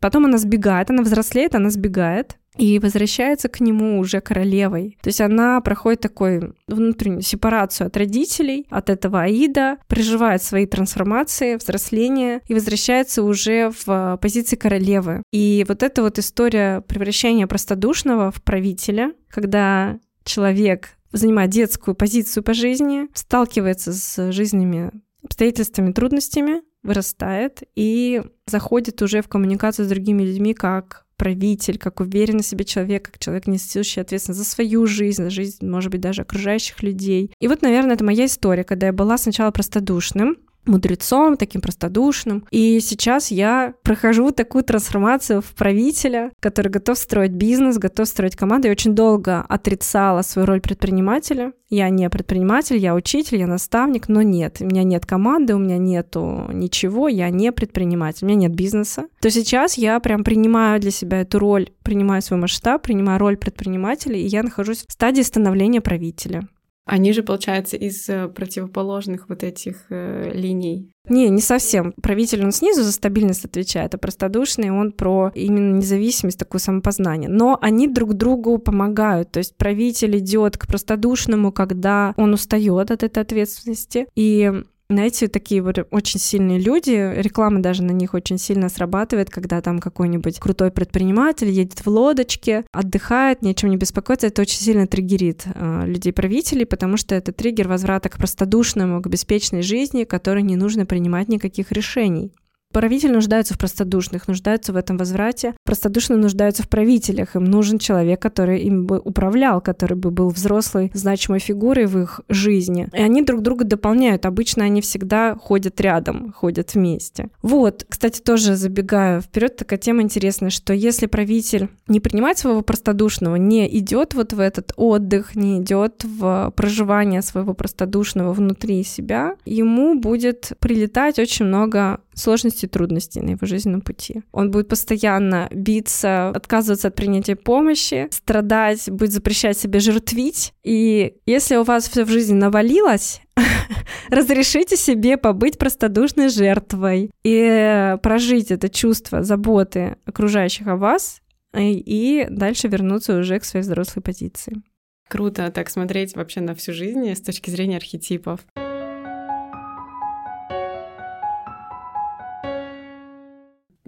[0.00, 4.96] Потом она сбегает, она взрослеет, она сбегает, и возвращается к нему уже королевой.
[5.02, 11.56] То есть она проходит такой внутреннюю сепарацию от родителей, от этого Аида, проживает свои трансформации,
[11.56, 15.22] взросление и возвращается уже в позиции королевы.
[15.32, 22.54] И вот эта вот история превращения простодушного в правителя, когда человек занимает детскую позицию по
[22.54, 24.90] жизни, сталкивается с жизненными
[25.22, 32.42] обстоятельствами, трудностями, вырастает и заходит уже в коммуникацию с другими людьми как правитель, как уверенный
[32.42, 36.22] в себе человек, как человек, несущий ответственность за свою жизнь, за жизнь, может быть, даже
[36.22, 37.32] окружающих людей.
[37.40, 42.46] И вот, наверное, это моя история, когда я была сначала простодушным, мудрецом, таким простодушным.
[42.50, 48.68] И сейчас я прохожу такую трансформацию в правителя, который готов строить бизнес, готов строить команду.
[48.68, 51.52] Я очень долго отрицала свою роль предпринимателя.
[51.70, 55.76] Я не предприниматель, я учитель, я наставник, но нет, у меня нет команды, у меня
[55.76, 59.06] нету ничего, я не предприниматель, у меня нет бизнеса.
[59.20, 64.16] То сейчас я прям принимаю для себя эту роль, принимаю свой масштаб, принимаю роль предпринимателя,
[64.16, 66.46] и я нахожусь в стадии становления правителя.
[66.86, 70.90] Они же, получается, из э, противоположных вот этих э, линий.
[71.08, 71.92] Не, не совсем.
[72.02, 77.30] Правитель, он снизу за стабильность отвечает, а простодушный, он про именно независимость, такое самопознание.
[77.30, 79.30] Но они друг другу помогают.
[79.32, 84.52] То есть правитель идет к простодушному, когда он устает от этой ответственности, и
[84.90, 89.78] знаете, такие вот очень сильные люди, реклама даже на них очень сильно срабатывает, когда там
[89.78, 95.44] какой-нибудь крутой предприниматель едет в лодочке, отдыхает, ни чем не беспокоится, это очень сильно триггерит
[95.46, 100.84] э, людей-правителей, потому что это триггер возврата к простодушному, к беспечной жизни, которой не нужно
[100.84, 102.32] принимать никаких решений.
[102.74, 105.54] Правитель нуждается в простодушных, нуждается в этом возврате.
[105.64, 107.36] Простодушные нуждаются в правителях.
[107.36, 112.20] Им нужен человек, который им бы управлял, который бы был взрослой, значимой фигурой в их
[112.28, 112.88] жизни.
[112.92, 114.26] И они друг друга дополняют.
[114.26, 117.28] Обычно они всегда ходят рядом, ходят вместе.
[117.42, 123.36] Вот, кстати, тоже забегаю вперед, такая тема интересная, что если правитель не принимает своего простодушного,
[123.36, 129.94] не идет вот в этот отдых, не идет в проживание своего простодушного внутри себя, ему
[129.94, 134.22] будет прилетать очень много сложностей и трудностей на его жизненном пути.
[134.32, 140.52] Он будет постоянно биться, отказываться от принятия помощи, страдать, будет запрещать себе жертвить.
[140.62, 143.20] И если у вас все в жизни навалилось,
[144.08, 151.20] разрешите себе побыть простодушной жертвой и прожить это чувство заботы окружающих о вас
[151.56, 154.62] и дальше вернуться уже к своей взрослой позиции.
[155.08, 158.40] Круто так смотреть вообще на всю жизнь с точки зрения архетипов.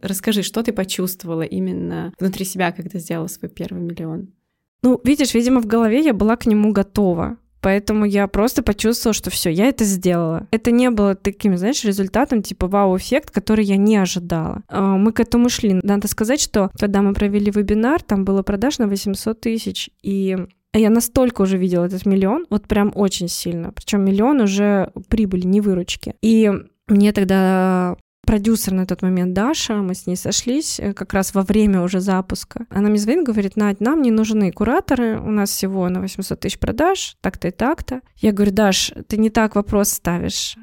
[0.01, 4.33] Расскажи, что ты почувствовала именно внутри себя, когда сделала свой первый миллион?
[4.83, 7.39] Ну, видишь, видимо, в голове я была к нему готова.
[7.61, 10.47] Поэтому я просто почувствовала, что все, я это сделала.
[10.53, 14.63] Это не было таким, знаешь, результатом типа вау-эффект, который я не ожидала.
[14.69, 15.81] А, мы к этому шли.
[15.83, 20.37] Надо сказать, что когда мы провели вебинар, там было продаж на 800 тысяч, и
[20.75, 23.73] я настолько уже видела этот миллион, вот прям очень сильно.
[23.73, 26.15] Причем миллион уже прибыли, не выручки.
[26.23, 26.53] И
[26.87, 27.97] мне тогда
[28.27, 32.01] продюсер на тот момент Даша, мы с ней сошлись э, как раз во время уже
[32.01, 32.67] запуска.
[32.69, 36.59] Она мне звонит, говорит, Надь, нам не нужны кураторы, у нас всего на 800 тысяч
[36.59, 38.01] продаж, так-то и так-то.
[38.17, 40.57] Я говорю, Даш, ты не так вопрос ставишь.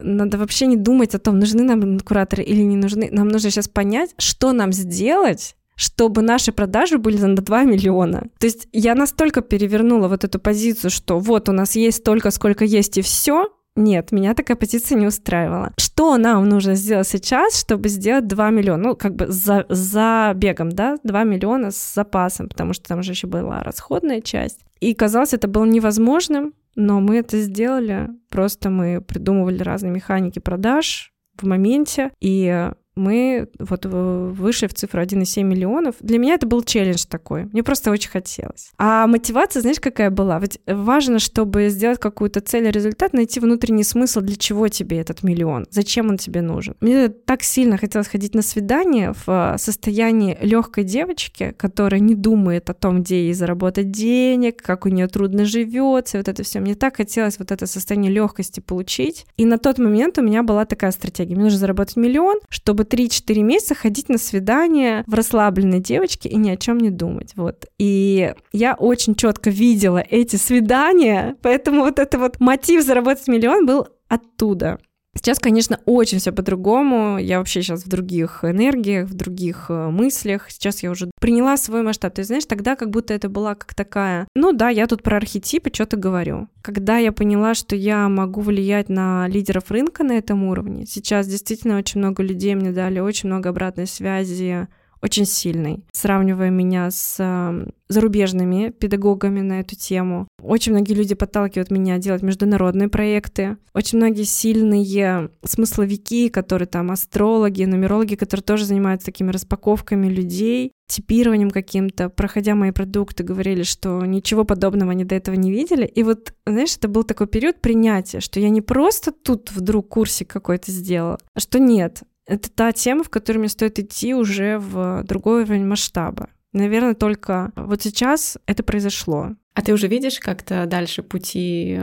[0.00, 3.08] надо вообще не думать о том, нужны нам кураторы или не нужны.
[3.12, 8.24] Нам нужно сейчас понять, что нам сделать, чтобы наши продажи были на 2 миллиона.
[8.38, 12.64] То есть я настолько перевернула вот эту позицию, что вот у нас есть столько, сколько
[12.64, 15.72] есть, и все, нет, меня такая позиция не устраивала.
[15.78, 18.82] Что нам нужно сделать сейчас, чтобы сделать 2 миллиона?
[18.82, 23.12] Ну, как бы за, за бегом, да, 2 миллиона с запасом, потому что там же
[23.12, 24.58] еще была расходная часть.
[24.80, 28.08] И казалось, это было невозможным, но мы это сделали.
[28.30, 35.42] Просто мы придумывали разные механики продаж в моменте, и мы вот вышли в цифру 1,7
[35.42, 35.94] миллионов.
[36.00, 37.44] Для меня это был челлендж такой.
[37.52, 38.70] Мне просто очень хотелось.
[38.78, 40.38] А мотивация, знаешь, какая была?
[40.38, 45.22] Ведь важно, чтобы сделать какую-то цель и результат, найти внутренний смысл, для чего тебе этот
[45.22, 46.74] миллион, зачем он тебе нужен.
[46.80, 52.70] Мне так сильно хотелось ходить на свидание в а, состоянии легкой девочки, которая не думает
[52.70, 56.60] о том, где ей заработать денег, как у нее трудно живется, вот это все.
[56.60, 59.26] Мне так хотелось вот это состояние легкости получить.
[59.36, 61.34] И на тот момент у меня была такая стратегия.
[61.34, 66.50] Мне нужно заработать миллион, чтобы 3-4 месяца ходить на свидание в расслабленной девочке и ни
[66.50, 67.32] о чем не думать.
[67.36, 67.66] Вот.
[67.78, 73.88] И я очень четко видела эти свидания, поэтому вот это вот мотив заработать миллион был
[74.08, 74.78] оттуда.
[75.18, 77.18] Сейчас, конечно, очень все по-другому.
[77.18, 80.48] Я вообще сейчас в других энергиях, в других э, мыслях.
[80.48, 82.14] Сейчас я уже приняла свой масштаб.
[82.14, 85.70] Ты знаешь, тогда как будто это была как такая, ну да, я тут про архетипы
[85.74, 86.46] что-то говорю.
[86.62, 91.78] Когда я поняла, что я могу влиять на лидеров рынка на этом уровне, сейчас действительно
[91.78, 94.68] очень много людей мне дали очень много обратной связи,
[95.02, 100.28] очень сильный, сравнивая меня с э, зарубежными педагогами на эту тему.
[100.42, 103.56] Очень многие люди подталкивают меня делать международные проекты.
[103.74, 111.50] Очень многие сильные смысловики, которые там астрологи, нумерологи, которые тоже занимаются такими распаковками людей, типированием
[111.50, 115.84] каким-то, проходя мои продукты, говорили, что ничего подобного они до этого не видели.
[115.86, 120.28] И вот, знаешь, это был такой период принятия, что я не просто тут вдруг курсик
[120.28, 125.02] какой-то сделала, а что нет, это та тема, в которой мне стоит идти уже в
[125.04, 126.28] другой уровень масштаба.
[126.52, 129.30] Наверное, только вот сейчас это произошло.
[129.54, 131.80] А ты уже видишь как-то дальше пути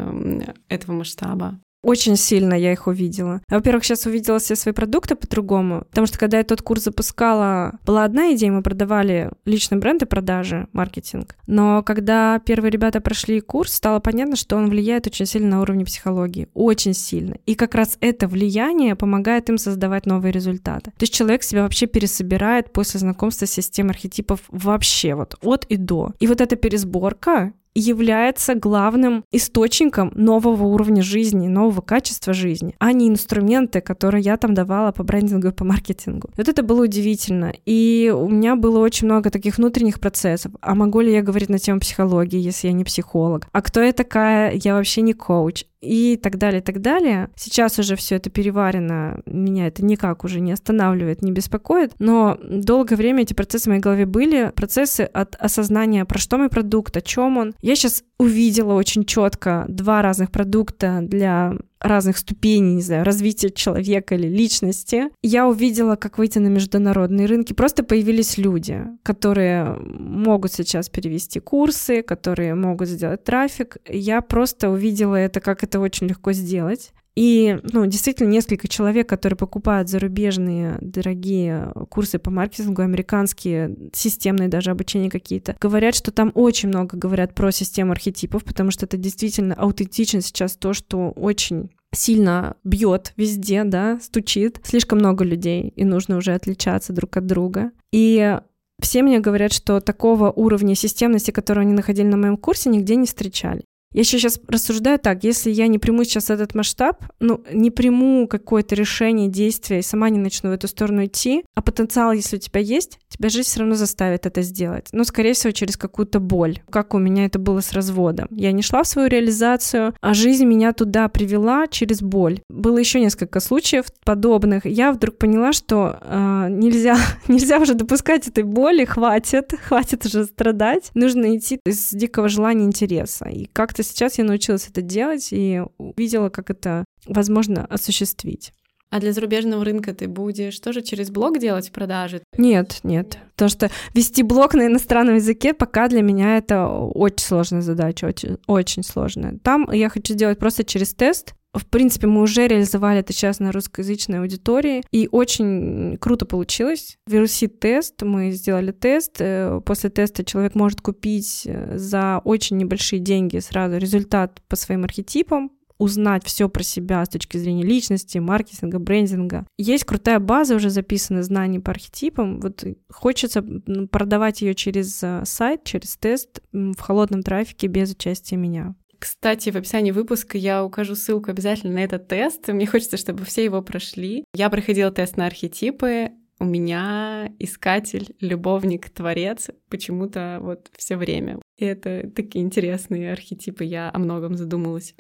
[0.70, 1.60] этого масштаба?
[1.86, 3.44] Очень сильно я их увидела.
[3.48, 8.06] Во-первых, сейчас увидела все свои продукты по-другому, потому что когда я тот курс запускала, была
[8.06, 11.36] одна идея, мы продавали личный бренд и продажи, маркетинг.
[11.46, 15.86] Но когда первые ребята прошли курс, стало понятно, что он влияет очень сильно на уровне
[15.86, 16.48] психологии.
[16.56, 17.38] Очень сильно.
[17.46, 20.90] И как раз это влияние помогает им создавать новые результаты.
[20.90, 25.78] То есть человек себя вообще пересобирает после знакомства с системой архетипов вообще вот от и
[25.78, 26.14] до.
[26.20, 33.10] И вот эта пересборка является главным источником нового уровня жизни, нового качества жизни, а не
[33.10, 36.30] инструменты, которые я там давала по брендингу и по маркетингу.
[36.38, 37.54] Вот это было удивительно.
[37.66, 40.54] И у меня было очень много таких внутренних процессов.
[40.62, 43.48] А могу ли я говорить на тему психологии, если я не психолог?
[43.52, 44.54] А кто я такая?
[44.54, 47.30] Я вообще не коуч и так далее, так далее.
[47.36, 52.96] Сейчас уже все это переварено, меня это никак уже не останавливает, не беспокоит, но долгое
[52.96, 57.02] время эти процессы в моей голове были, процессы от осознания, про что мой продукт, о
[57.02, 57.54] чем он.
[57.62, 64.16] Я сейчас увидела очень четко два разных продукта для разных ступеней, не знаю, развития человека
[64.16, 65.06] или личности.
[65.22, 67.54] Я увидела, как выйти на международные рынки.
[67.54, 73.78] Просто появились люди, которые могут сейчас перевести курсы, которые могут сделать трафик.
[73.88, 76.92] Я просто увидела это, как это очень легко сделать.
[77.16, 84.72] И, ну, действительно, несколько человек, которые покупают зарубежные дорогие курсы по маркетингу, американские, системные даже
[84.72, 89.56] обучения какие-то, говорят, что там очень много говорят про систему архетипов, потому что это действительно
[89.56, 94.60] аутентично сейчас то, что очень сильно бьет везде, да, стучит.
[94.64, 97.72] Слишком много людей, и нужно уже отличаться друг от друга.
[97.94, 98.38] И
[98.82, 103.08] все мне говорят, что такого уровня системности, который они находили на моем курсе, нигде не
[103.08, 103.64] встречали.
[103.96, 108.28] Я еще сейчас рассуждаю так, если я не приму сейчас этот масштаб, ну, не приму
[108.28, 112.40] какое-то решение, действие и сама не начну в эту сторону идти, а потенциал, если у
[112.40, 114.88] тебя есть, тебя жизнь все равно заставит это сделать.
[114.92, 118.28] Но, скорее всего, через какую-то боль, как у меня это было с разводом.
[118.32, 122.42] Я не шла в свою реализацию, а жизнь меня туда привела через боль.
[122.50, 124.66] Было еще несколько случаев подобных.
[124.66, 130.92] Я вдруг поняла, что э, нельзя, нельзя уже допускать этой боли, хватит, хватит уже страдать.
[130.94, 133.26] Нужно идти из дикого желания интереса.
[133.30, 138.52] И как-то сейчас я научилась это делать и увидела, как это возможно осуществить.
[138.92, 142.22] А для зарубежного рынка ты будешь тоже через блог делать продажи?
[142.38, 143.18] Нет, нет.
[143.36, 148.38] Потому что вести блог на иностранном языке пока для меня это очень сложная задача, очень,
[148.48, 149.38] очень сложная.
[149.44, 151.34] Там я хочу сделать просто через тест.
[151.56, 156.98] В принципе, мы уже реализовали это сейчас на русскоязычной аудитории, и очень круто получилось.
[157.08, 159.16] Вирусит-тест, мы сделали тест.
[159.20, 164.84] Э, после теста человек может купить э, за очень небольшие деньги сразу результат по своим
[164.84, 169.46] архетипам, узнать все про себя с точки зрения личности, маркетинга, брендинга.
[169.58, 172.40] Есть крутая база, уже записаны знаний по архетипам.
[172.40, 173.44] Вот хочется
[173.92, 178.76] продавать ее через э, сайт, через тест в холодном трафике без участия меня.
[179.00, 182.48] Кстати, в описании выпуска я укажу ссылку обязательно на этот тест.
[182.48, 184.24] Мне хочется, чтобы все его прошли.
[184.34, 186.12] Я проходила тест на архетипы.
[186.38, 191.40] У меня искатель, любовник, творец почему-то вот все время.
[191.58, 193.64] И это такие интересные архетипы.
[193.64, 194.96] Я о многом задумалась.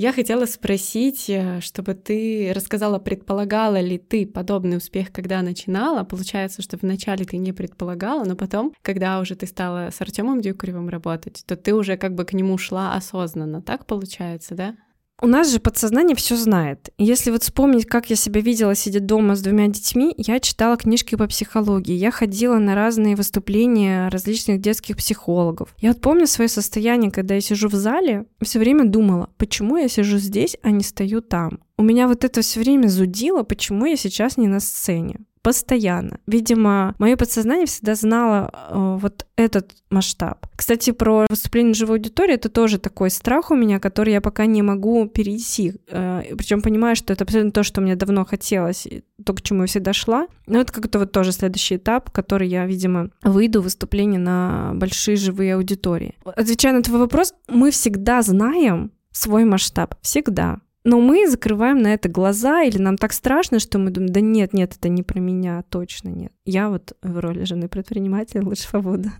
[0.00, 6.04] Я хотела спросить, э, чтобы ты рассказала, предполагала ли ты подобный успех, когда начинала?
[6.04, 10.88] Получается, что вначале ты не предполагала, но потом, когда уже ты стала с Артемом Дюкаревым
[10.88, 13.60] работать, то ты уже как бы к нему шла осознанно.
[13.60, 14.76] Так получается, да?
[15.20, 16.90] У нас же подсознание все знает.
[16.96, 21.16] Если вот вспомнить, как я себя видела, сидя дома с двумя детьми, я читала книжки
[21.16, 25.74] по психологии, я ходила на разные выступления различных детских психологов.
[25.78, 29.88] Я вот помню свое состояние, когда я сижу в зале, все время думала, почему я
[29.88, 31.58] сижу здесь, а не стою там.
[31.76, 36.18] У меня вот это все время зудило, почему я сейчас не на сцене постоянно.
[36.26, 40.46] Видимо, мое подсознание всегда знало э, вот этот масштаб.
[40.56, 44.62] Кстати, про выступление живой аудитории это тоже такой страх у меня, который я пока не
[44.62, 45.74] могу перейти.
[45.88, 48.86] Э, причем понимаю, что это абсолютно то, что мне давно хотелось,
[49.24, 50.26] то, к чему я всегда шла.
[50.46, 55.16] Но это как-то вот тоже следующий этап, который я, видимо, выйду в выступление на большие
[55.16, 56.16] живые аудитории.
[56.24, 59.94] Отвечая на твой вопрос, мы всегда знаем свой масштаб.
[60.00, 60.60] Всегда.
[60.88, 64.54] Но мы закрываем на это глаза, или нам так страшно, что мы думаем, да нет,
[64.54, 66.32] нет, это не про меня, точно нет.
[66.46, 69.10] Я вот в роли жены предпринимателя лучше побуду.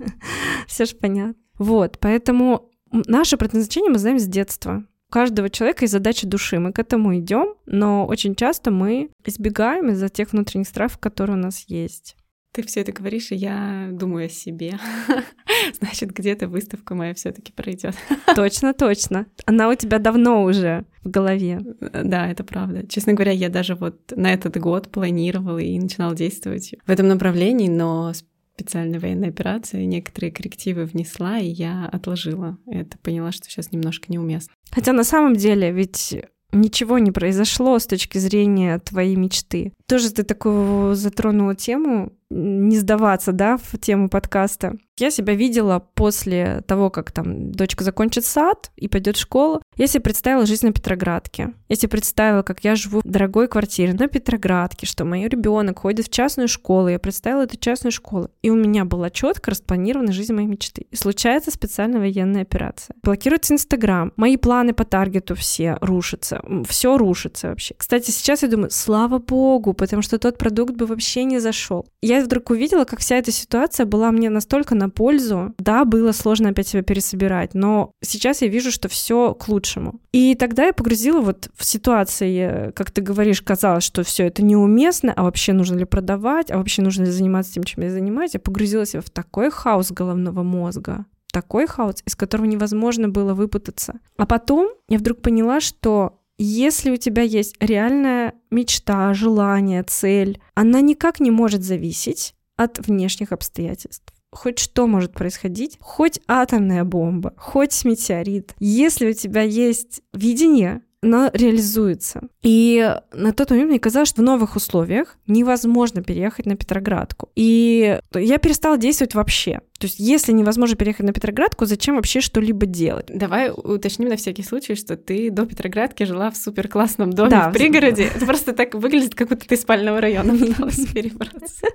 [0.67, 1.35] Все же понятно.
[1.59, 4.83] Вот, поэтому наше предназначение мы знаем с детства.
[5.11, 9.91] У каждого человека есть задача души, мы к этому идем, но очень часто мы избегаем
[9.91, 12.17] из-за тех внутренних страхов, которые у нас есть.
[12.53, 14.79] Ты все это говоришь, и я думаю о себе.
[15.81, 17.95] Значит, где-то выставка моя все-таки пройдет.
[18.35, 19.27] Точно, точно.
[19.45, 21.61] Она у тебя давно уже в голове.
[21.81, 22.87] Да, это правда.
[22.87, 27.69] Честно говоря, я даже вот на этот год планировала и начинала действовать в этом направлении,
[27.69, 28.13] но
[28.59, 34.53] специальная военная операция, некоторые коррективы внесла, и я отложила это, поняла, что сейчас немножко неуместно.
[34.71, 36.17] Хотя на самом деле ведь
[36.53, 39.73] ничего не произошло с точки зрения твоей мечты.
[39.87, 44.77] Тоже ты такую затронула тему, не сдаваться, да, в тему подкаста.
[44.99, 49.63] Я себя видела после того, как там дочка закончит сад и пойдет в школу.
[49.77, 51.55] Я себе представила жизнь на Петроградке.
[51.69, 56.07] Я себе представила, как я живу в дорогой квартире на Петроградке, что мой ребенок ходит
[56.07, 56.89] в частную школу.
[56.89, 58.31] Я представила эту частную школу.
[58.43, 60.87] И у меня была четко распланирована жизнь моей мечты.
[60.91, 62.97] И случается специальная военная операция.
[63.03, 64.13] Блокируется Инстаграм.
[64.17, 66.43] Мои планы по таргету все рушатся.
[66.69, 67.75] Все рушится вообще.
[67.79, 71.87] Кстати, сейчас я думаю, слава богу, потому что тот продукт бы вообще не зашел.
[72.03, 75.55] Я вдруг увидела, как вся эта ситуация была мне настолько на пользу.
[75.59, 80.01] Да, было сложно опять себя пересобирать, но сейчас я вижу, что все к лучшему.
[80.13, 85.13] И тогда я погрузила вот в ситуации, как ты говоришь, казалось, что все это неуместно,
[85.15, 88.35] а вообще нужно ли продавать, а вообще нужно ли заниматься тем, чем я занимаюсь.
[88.35, 94.01] Я погрузилась в такой хаос головного мозга, такой хаос, из которого невозможно было выпутаться.
[94.17, 100.81] А потом я вдруг поняла, что если у тебя есть реальная мечта, желание, цель, она
[100.81, 107.85] никак не может зависеть от внешних обстоятельств хоть что может происходить, хоть атомная бомба, хоть
[107.85, 108.55] метеорит.
[108.59, 112.23] Если у тебя есть видение, оно реализуется.
[112.43, 117.29] И на тот момент мне казалось, что в новых условиях невозможно переехать на Петроградку.
[117.37, 119.61] И я перестала действовать вообще.
[119.79, 123.07] То есть, если невозможно переехать на Петроградку, зачем вообще что-либо делать?
[123.09, 127.51] Давай уточним на всякий случай, что ты до Петроградки жила в супер классном доме да,
[127.51, 128.11] в пригороде.
[128.15, 131.67] Это просто так выглядит, как будто ты из спального района пыталась перебраться.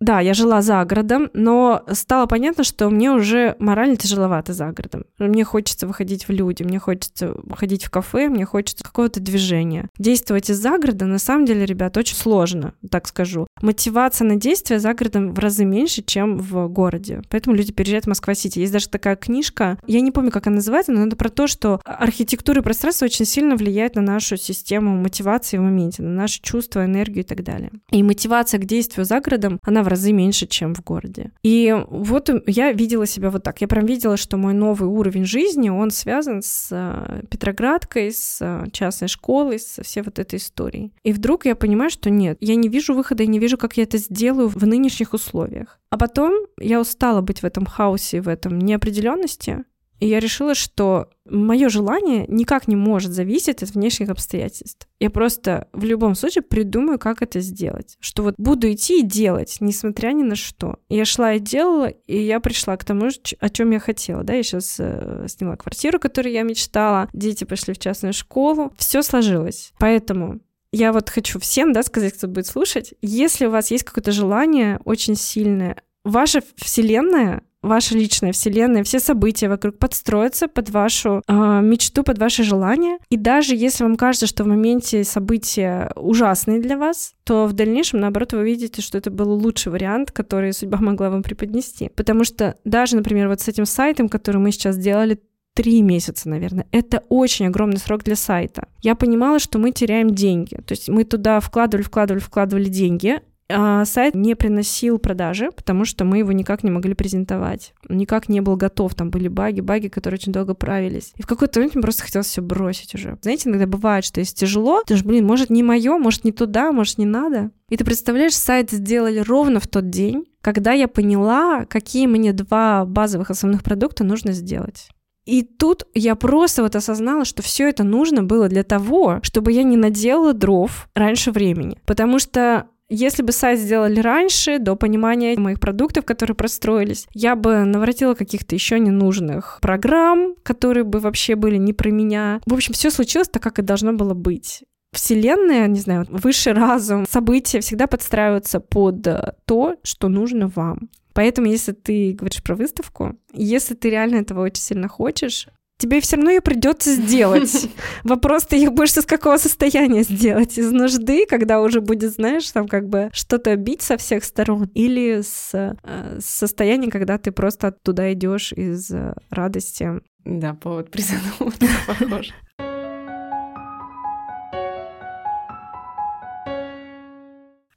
[0.00, 5.04] Да, я жила за городом, но стало понятно, что мне уже морально тяжеловато за городом.
[5.18, 9.90] Мне хочется выходить в люди, мне хочется выходить в кафе, мне хочется какого-то движения.
[9.98, 13.46] Действовать из-за города, на самом деле, ребят, очень сложно, так скажу.
[13.60, 17.20] Мотивация на действие за городом в разы меньше, чем в городе.
[17.28, 18.58] Поэтому люди переезжают в Москва-Сити.
[18.58, 21.78] Есть даже такая книжка, я не помню, как она называется, но это про то, что
[21.84, 26.86] архитектура и пространство очень сильно влияет на нашу систему мотивации в моменте, на наши чувства,
[26.86, 27.70] энергию и так далее.
[27.90, 31.32] И мотивация к действию за городом, она в разы меньше, чем в городе.
[31.42, 33.60] И вот я видела себя вот так.
[33.60, 38.70] Я прям видела, что мой новый уровень жизни, он связан с э, Петроградкой, с э,
[38.72, 40.92] частной школой, со всей вот этой историей.
[41.02, 43.82] И вдруг я понимаю, что нет, я не вижу выхода и не вижу, как я
[43.82, 45.78] это сделаю в нынешних условиях.
[45.90, 49.64] А потом я устала быть в этом хаосе, в этом неопределенности,
[50.00, 54.88] И я решила, что мое желание никак не может зависеть от внешних обстоятельств.
[54.98, 57.96] Я просто в любом случае придумаю, как это сделать.
[58.00, 60.78] Что вот буду идти и делать, несмотря ни на что.
[60.88, 64.24] Я шла и делала, и я пришла к тому, о чем я хотела.
[64.24, 69.02] Да, я сейчас э, сняла квартиру, которую я мечтала, дети пошли в частную школу, все
[69.02, 69.72] сложилось.
[69.78, 70.40] Поэтому
[70.72, 74.80] я вот хочу всем, да, сказать, кто будет слушать, если у вас есть какое-то желание
[74.84, 82.02] очень сильное, ваша вселенная ваша личная вселенная, все события вокруг подстроятся под вашу э, мечту,
[82.02, 82.98] под ваши желания.
[83.10, 88.00] И даже если вам кажется, что в моменте события ужасные для вас, то в дальнейшем,
[88.00, 91.90] наоборот, вы увидите, что это был лучший вариант, который судьба могла вам преподнести.
[91.94, 95.20] Потому что даже, например, вот с этим сайтом, который мы сейчас сделали,
[95.54, 96.66] три месяца, наверное.
[96.70, 98.68] Это очень огромный срок для сайта.
[98.82, 100.54] Я понимала, что мы теряем деньги.
[100.54, 103.20] То есть мы туда вкладывали, вкладывали, вкладывали деньги,
[103.52, 107.74] а сайт не приносил продажи, потому что мы его никак не могли презентовать.
[107.88, 108.94] Никак не был готов.
[108.94, 111.12] Там были баги, баги, которые очень долго правились.
[111.16, 113.18] И в какой-то момент мне просто хотелось все бросить уже.
[113.22, 116.72] Знаете, иногда бывает, что если тяжело, ты же, блин, может, не мое, может, не туда,
[116.72, 117.50] может, не надо.
[117.68, 122.84] И ты представляешь, сайт сделали ровно в тот день, когда я поняла, какие мне два
[122.84, 124.88] базовых основных продукта нужно сделать.
[125.26, 129.62] И тут я просто вот осознала, что все это нужно было для того, чтобы я
[129.62, 131.78] не наделала дров раньше времени.
[131.86, 137.64] Потому что если бы сайт сделали раньше, до понимания моих продуктов, которые простроились, я бы
[137.64, 142.40] наворотила каких-то еще ненужных программ, которые бы вообще были не про меня.
[142.46, 144.64] В общем, все случилось так, как и должно было быть.
[144.92, 149.06] Вселенная, не знаю, высший разум, события всегда подстраиваются под
[149.44, 150.90] то, что нужно вам.
[151.12, 155.46] Поэтому, если ты говоришь про выставку, если ты реально этого очень сильно хочешь,
[155.80, 157.68] тебе все равно ее придется сделать.
[158.04, 160.58] Вопрос, ты ее будешь из какого состояния сделать?
[160.58, 165.22] Из нужды, когда уже будет, знаешь, там как бы что-то бить со всех сторон, или
[165.22, 170.00] с, э, состояния, когда ты просто оттуда идешь из э, радости.
[170.24, 172.30] Да, повод призадуматься похож.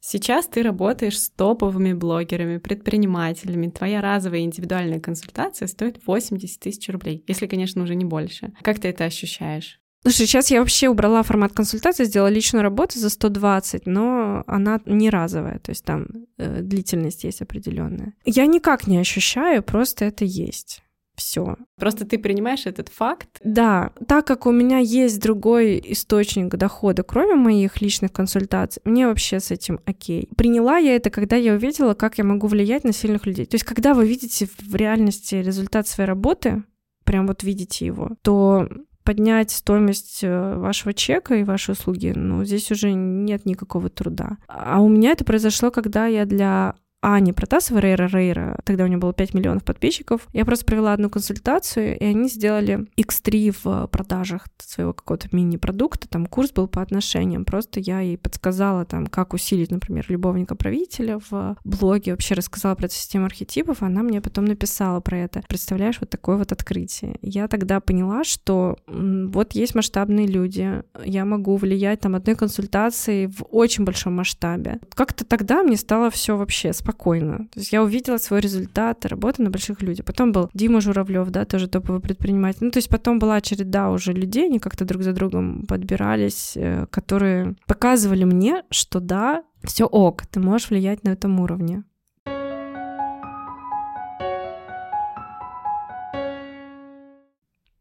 [0.06, 3.70] Сейчас ты работаешь с топовыми блогерами, предпринимателями.
[3.70, 8.52] Твоя разовая индивидуальная консультация стоит 80 тысяч рублей, если, конечно, уже не больше.
[8.64, 9.80] Как ты это ощущаешь?
[10.02, 15.10] Слушай, сейчас я вообще убрала формат консультации, сделала личную работу за 120, но она не
[15.10, 18.14] разовая, то есть там э, длительность есть определенная.
[18.26, 20.83] Я никак не ощущаю, просто это есть
[21.16, 21.58] все.
[21.78, 23.40] Просто ты принимаешь этот факт?
[23.44, 29.40] Да, так как у меня есть другой источник дохода, кроме моих личных консультаций, мне вообще
[29.40, 30.30] с этим окей.
[30.36, 33.46] Приняла я это, когда я увидела, как я могу влиять на сильных людей.
[33.46, 36.64] То есть, когда вы видите в реальности результат своей работы,
[37.04, 38.68] прям вот видите его, то
[39.04, 44.38] поднять стоимость э, вашего чека и вашей услуги, ну, здесь уже нет никакого труда.
[44.48, 46.76] А у меня это произошло, когда я для
[47.06, 50.26] Ани Протасова, Рейра Рейра, тогда у нее было 5 миллионов подписчиков.
[50.32, 56.08] Я просто провела одну консультацию, и они сделали X3 в продажах своего какого-то мини-продукта.
[56.08, 57.44] Там курс был по отношениям.
[57.44, 62.12] Просто я ей подсказала, там, как усилить, например, любовника правителя в блоге.
[62.12, 63.84] Вообще рассказала про эту систему архетипов.
[63.84, 65.44] Она мне потом написала про это.
[65.50, 67.18] Представляешь, вот такое вот открытие.
[67.22, 70.82] Я тогда поняла, что вот есть масштабные люди.
[71.04, 74.80] Я могу влиять там одной консультацией в очень большом масштабе.
[74.94, 77.48] Как-то тогда мне стало все вообще спокойно спокойно.
[77.52, 80.06] То есть я увидела свой результат работы на больших людях.
[80.06, 82.66] Потом был Дима Журавлев, да, тоже топовый предприниматель.
[82.66, 86.86] Ну, то есть потом была череда уже людей, они как-то друг за другом подбирались, э,
[86.92, 91.84] которые показывали мне, что да, все ок, ты можешь влиять на этом уровне.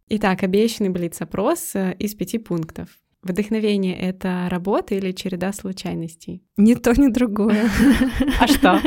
[0.09, 3.02] Итак, обещанный блиц-опрос э, из пяти пунктов.
[3.23, 6.43] Вдохновение— это работа или череда случайностей?
[6.57, 7.71] Ни то, ни другое.
[8.41, 8.81] А что?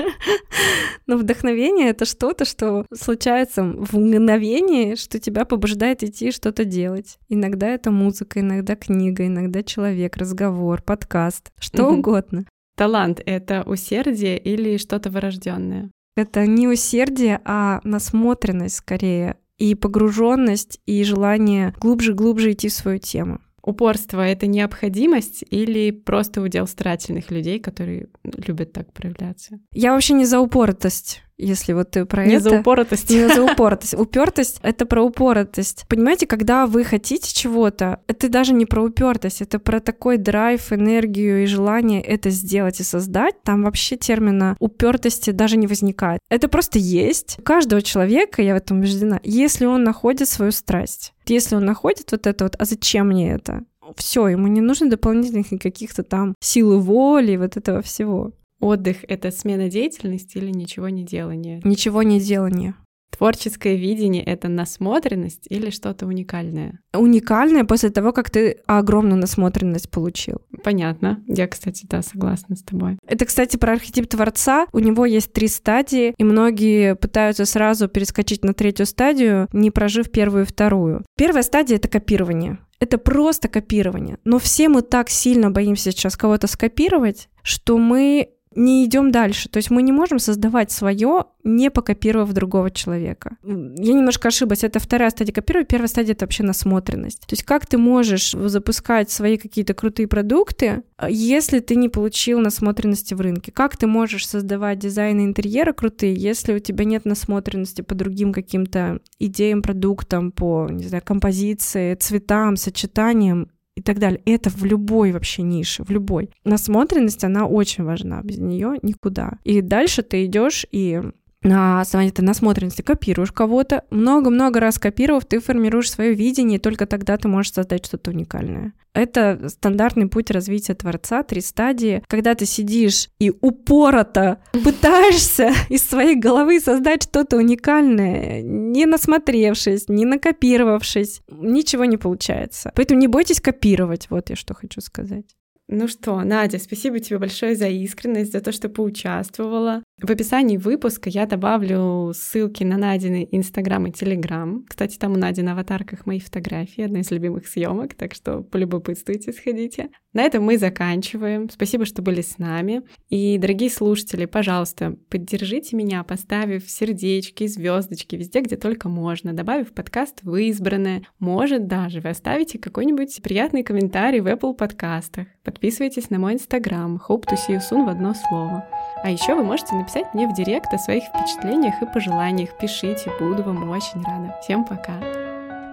[1.07, 7.17] Но вдохновение— это что-то, что случается в мгновение, что тебя побуждает идти что-то делать.
[7.29, 12.45] Иногда это музыка, иногда книга, иногда человек, разговор, подкаст, что угодно.
[12.75, 15.91] Талант— это усердие или что-то вырожденное?
[16.17, 23.39] Это не усердие, а насмотренность скорее, и погруженность, и желание глубже-глубже идти в свою тему.
[23.65, 29.59] Упорство— это необходимость или просто удел старательных людей, которые любят так проявляться?
[29.71, 32.49] Я вообще не за упоротость если вот ты про не это...
[32.49, 33.09] за упоротость.
[33.09, 33.93] Не за упоротость.
[33.93, 35.85] Упертость— это про упоротость.
[35.87, 41.43] Понимаете, когда вы хотите чего-то, это даже не про упертость, это про такой драйв, энергию
[41.43, 43.41] и желание это сделать и создать.
[43.43, 46.19] Там вообще термина упертости даже не возникает.
[46.29, 47.37] Это просто есть.
[47.39, 52.11] У каждого человека, я в этом убеждена, если он находит свою страсть, если он находит
[52.11, 53.63] вот это вот, а зачем мне это?
[53.97, 58.31] Все, ему не нужно дополнительных каких-то там силы воли, вот этого всего.
[58.59, 61.61] Отдых— это смена деятельности или ничего не делание?
[61.63, 62.75] Ничего не делание.
[63.17, 66.79] Творческое видение— это насмотренность или что-то уникальное?
[66.93, 70.41] Уникальное после того, как ты огромную насмотренность получил.
[70.63, 71.23] Понятно.
[71.27, 72.97] Я, кстати, да, согласна с тобой.
[73.07, 74.67] Это, кстати, про архетип Творца.
[74.73, 80.11] У него есть три стадии, и многие пытаются сразу перескочить на третью стадию, не прожив
[80.11, 81.05] первую и вторую.
[81.17, 82.59] Первая стадия— это копирование.
[82.79, 84.17] Это просто копирование.
[84.25, 89.49] Но все мы так сильно боимся сейчас кого-то скопировать, что мы не идем дальше.
[89.49, 93.37] То есть мы не можем создавать свое, не покопировав другого человека.
[93.43, 94.63] Я немножко ошиблась.
[94.63, 95.67] Это вторая стадия копирования.
[95.67, 97.21] Первая стадия— это вообще насмотренность.
[97.21, 103.13] То есть как ты можешь запускать свои какие-то крутые продукты, если ты не получил насмотренности
[103.13, 103.51] в рынке?
[103.51, 108.99] Как ты можешь создавать дизайны интерьера крутые, если у тебя нет насмотренности по другим каким-то
[109.19, 114.21] идеям, продуктам, по, не знаю, композиции, цветам, сочетаниям и так далее.
[114.25, 116.29] Это в любой вообще нише, в любой.
[116.43, 119.37] Насмотренность, она очень важна, без нее никуда.
[119.43, 121.01] И дальше ты идешь и
[121.45, 126.87] на основании этой насмотренности копируешь кого-то, много-много раз копировав, ты формируешь свое видение, и только
[126.87, 128.73] тогда ты можешь создать что-то уникальное.
[128.93, 136.15] Это стандартный путь развития творца, три стадии, когда ты сидишь и упорото пытаешься из своей
[136.15, 142.71] головы создать что-то уникальное, не насмотревшись, не накопировавшись, ничего не получается.
[142.75, 145.35] Поэтому не бойтесь копировать, вот я что хочу сказать.
[145.67, 149.83] Ну что, Надя, спасибо тебе большое за искренность, за то, что поучаствовала.
[150.01, 154.65] В описании выпуска я добавлю ссылки на Надины Инстаграм и Телеграм.
[154.67, 159.31] Кстати, там у Нади на аватарках мои фотографии, одна из любимых съемок, так что полюбопытствуйте,
[159.31, 159.89] сходите.
[160.11, 161.49] На этом мы заканчиваем.
[161.49, 162.81] Спасибо, что были с нами.
[163.09, 170.23] И, дорогие слушатели, пожалуйста, поддержите меня, поставив сердечки, звездочки везде, где только можно, добавив подкаст
[170.23, 171.03] в избранное.
[171.19, 175.27] Может, даже вы оставите какой-нибудь приятный комментарий в Apple подкастах.
[175.43, 178.65] Подписывайтесь на мой инстаграм hope to see you soon в одно слово.
[179.03, 182.57] А еще вы можете написать мне в директ о своих впечатлениях и пожеланиях.
[182.57, 184.35] Пишите, буду вам очень рада.
[184.41, 184.93] Всем пока.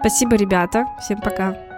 [0.00, 0.86] Спасибо, ребята.
[1.00, 1.71] Всем пока.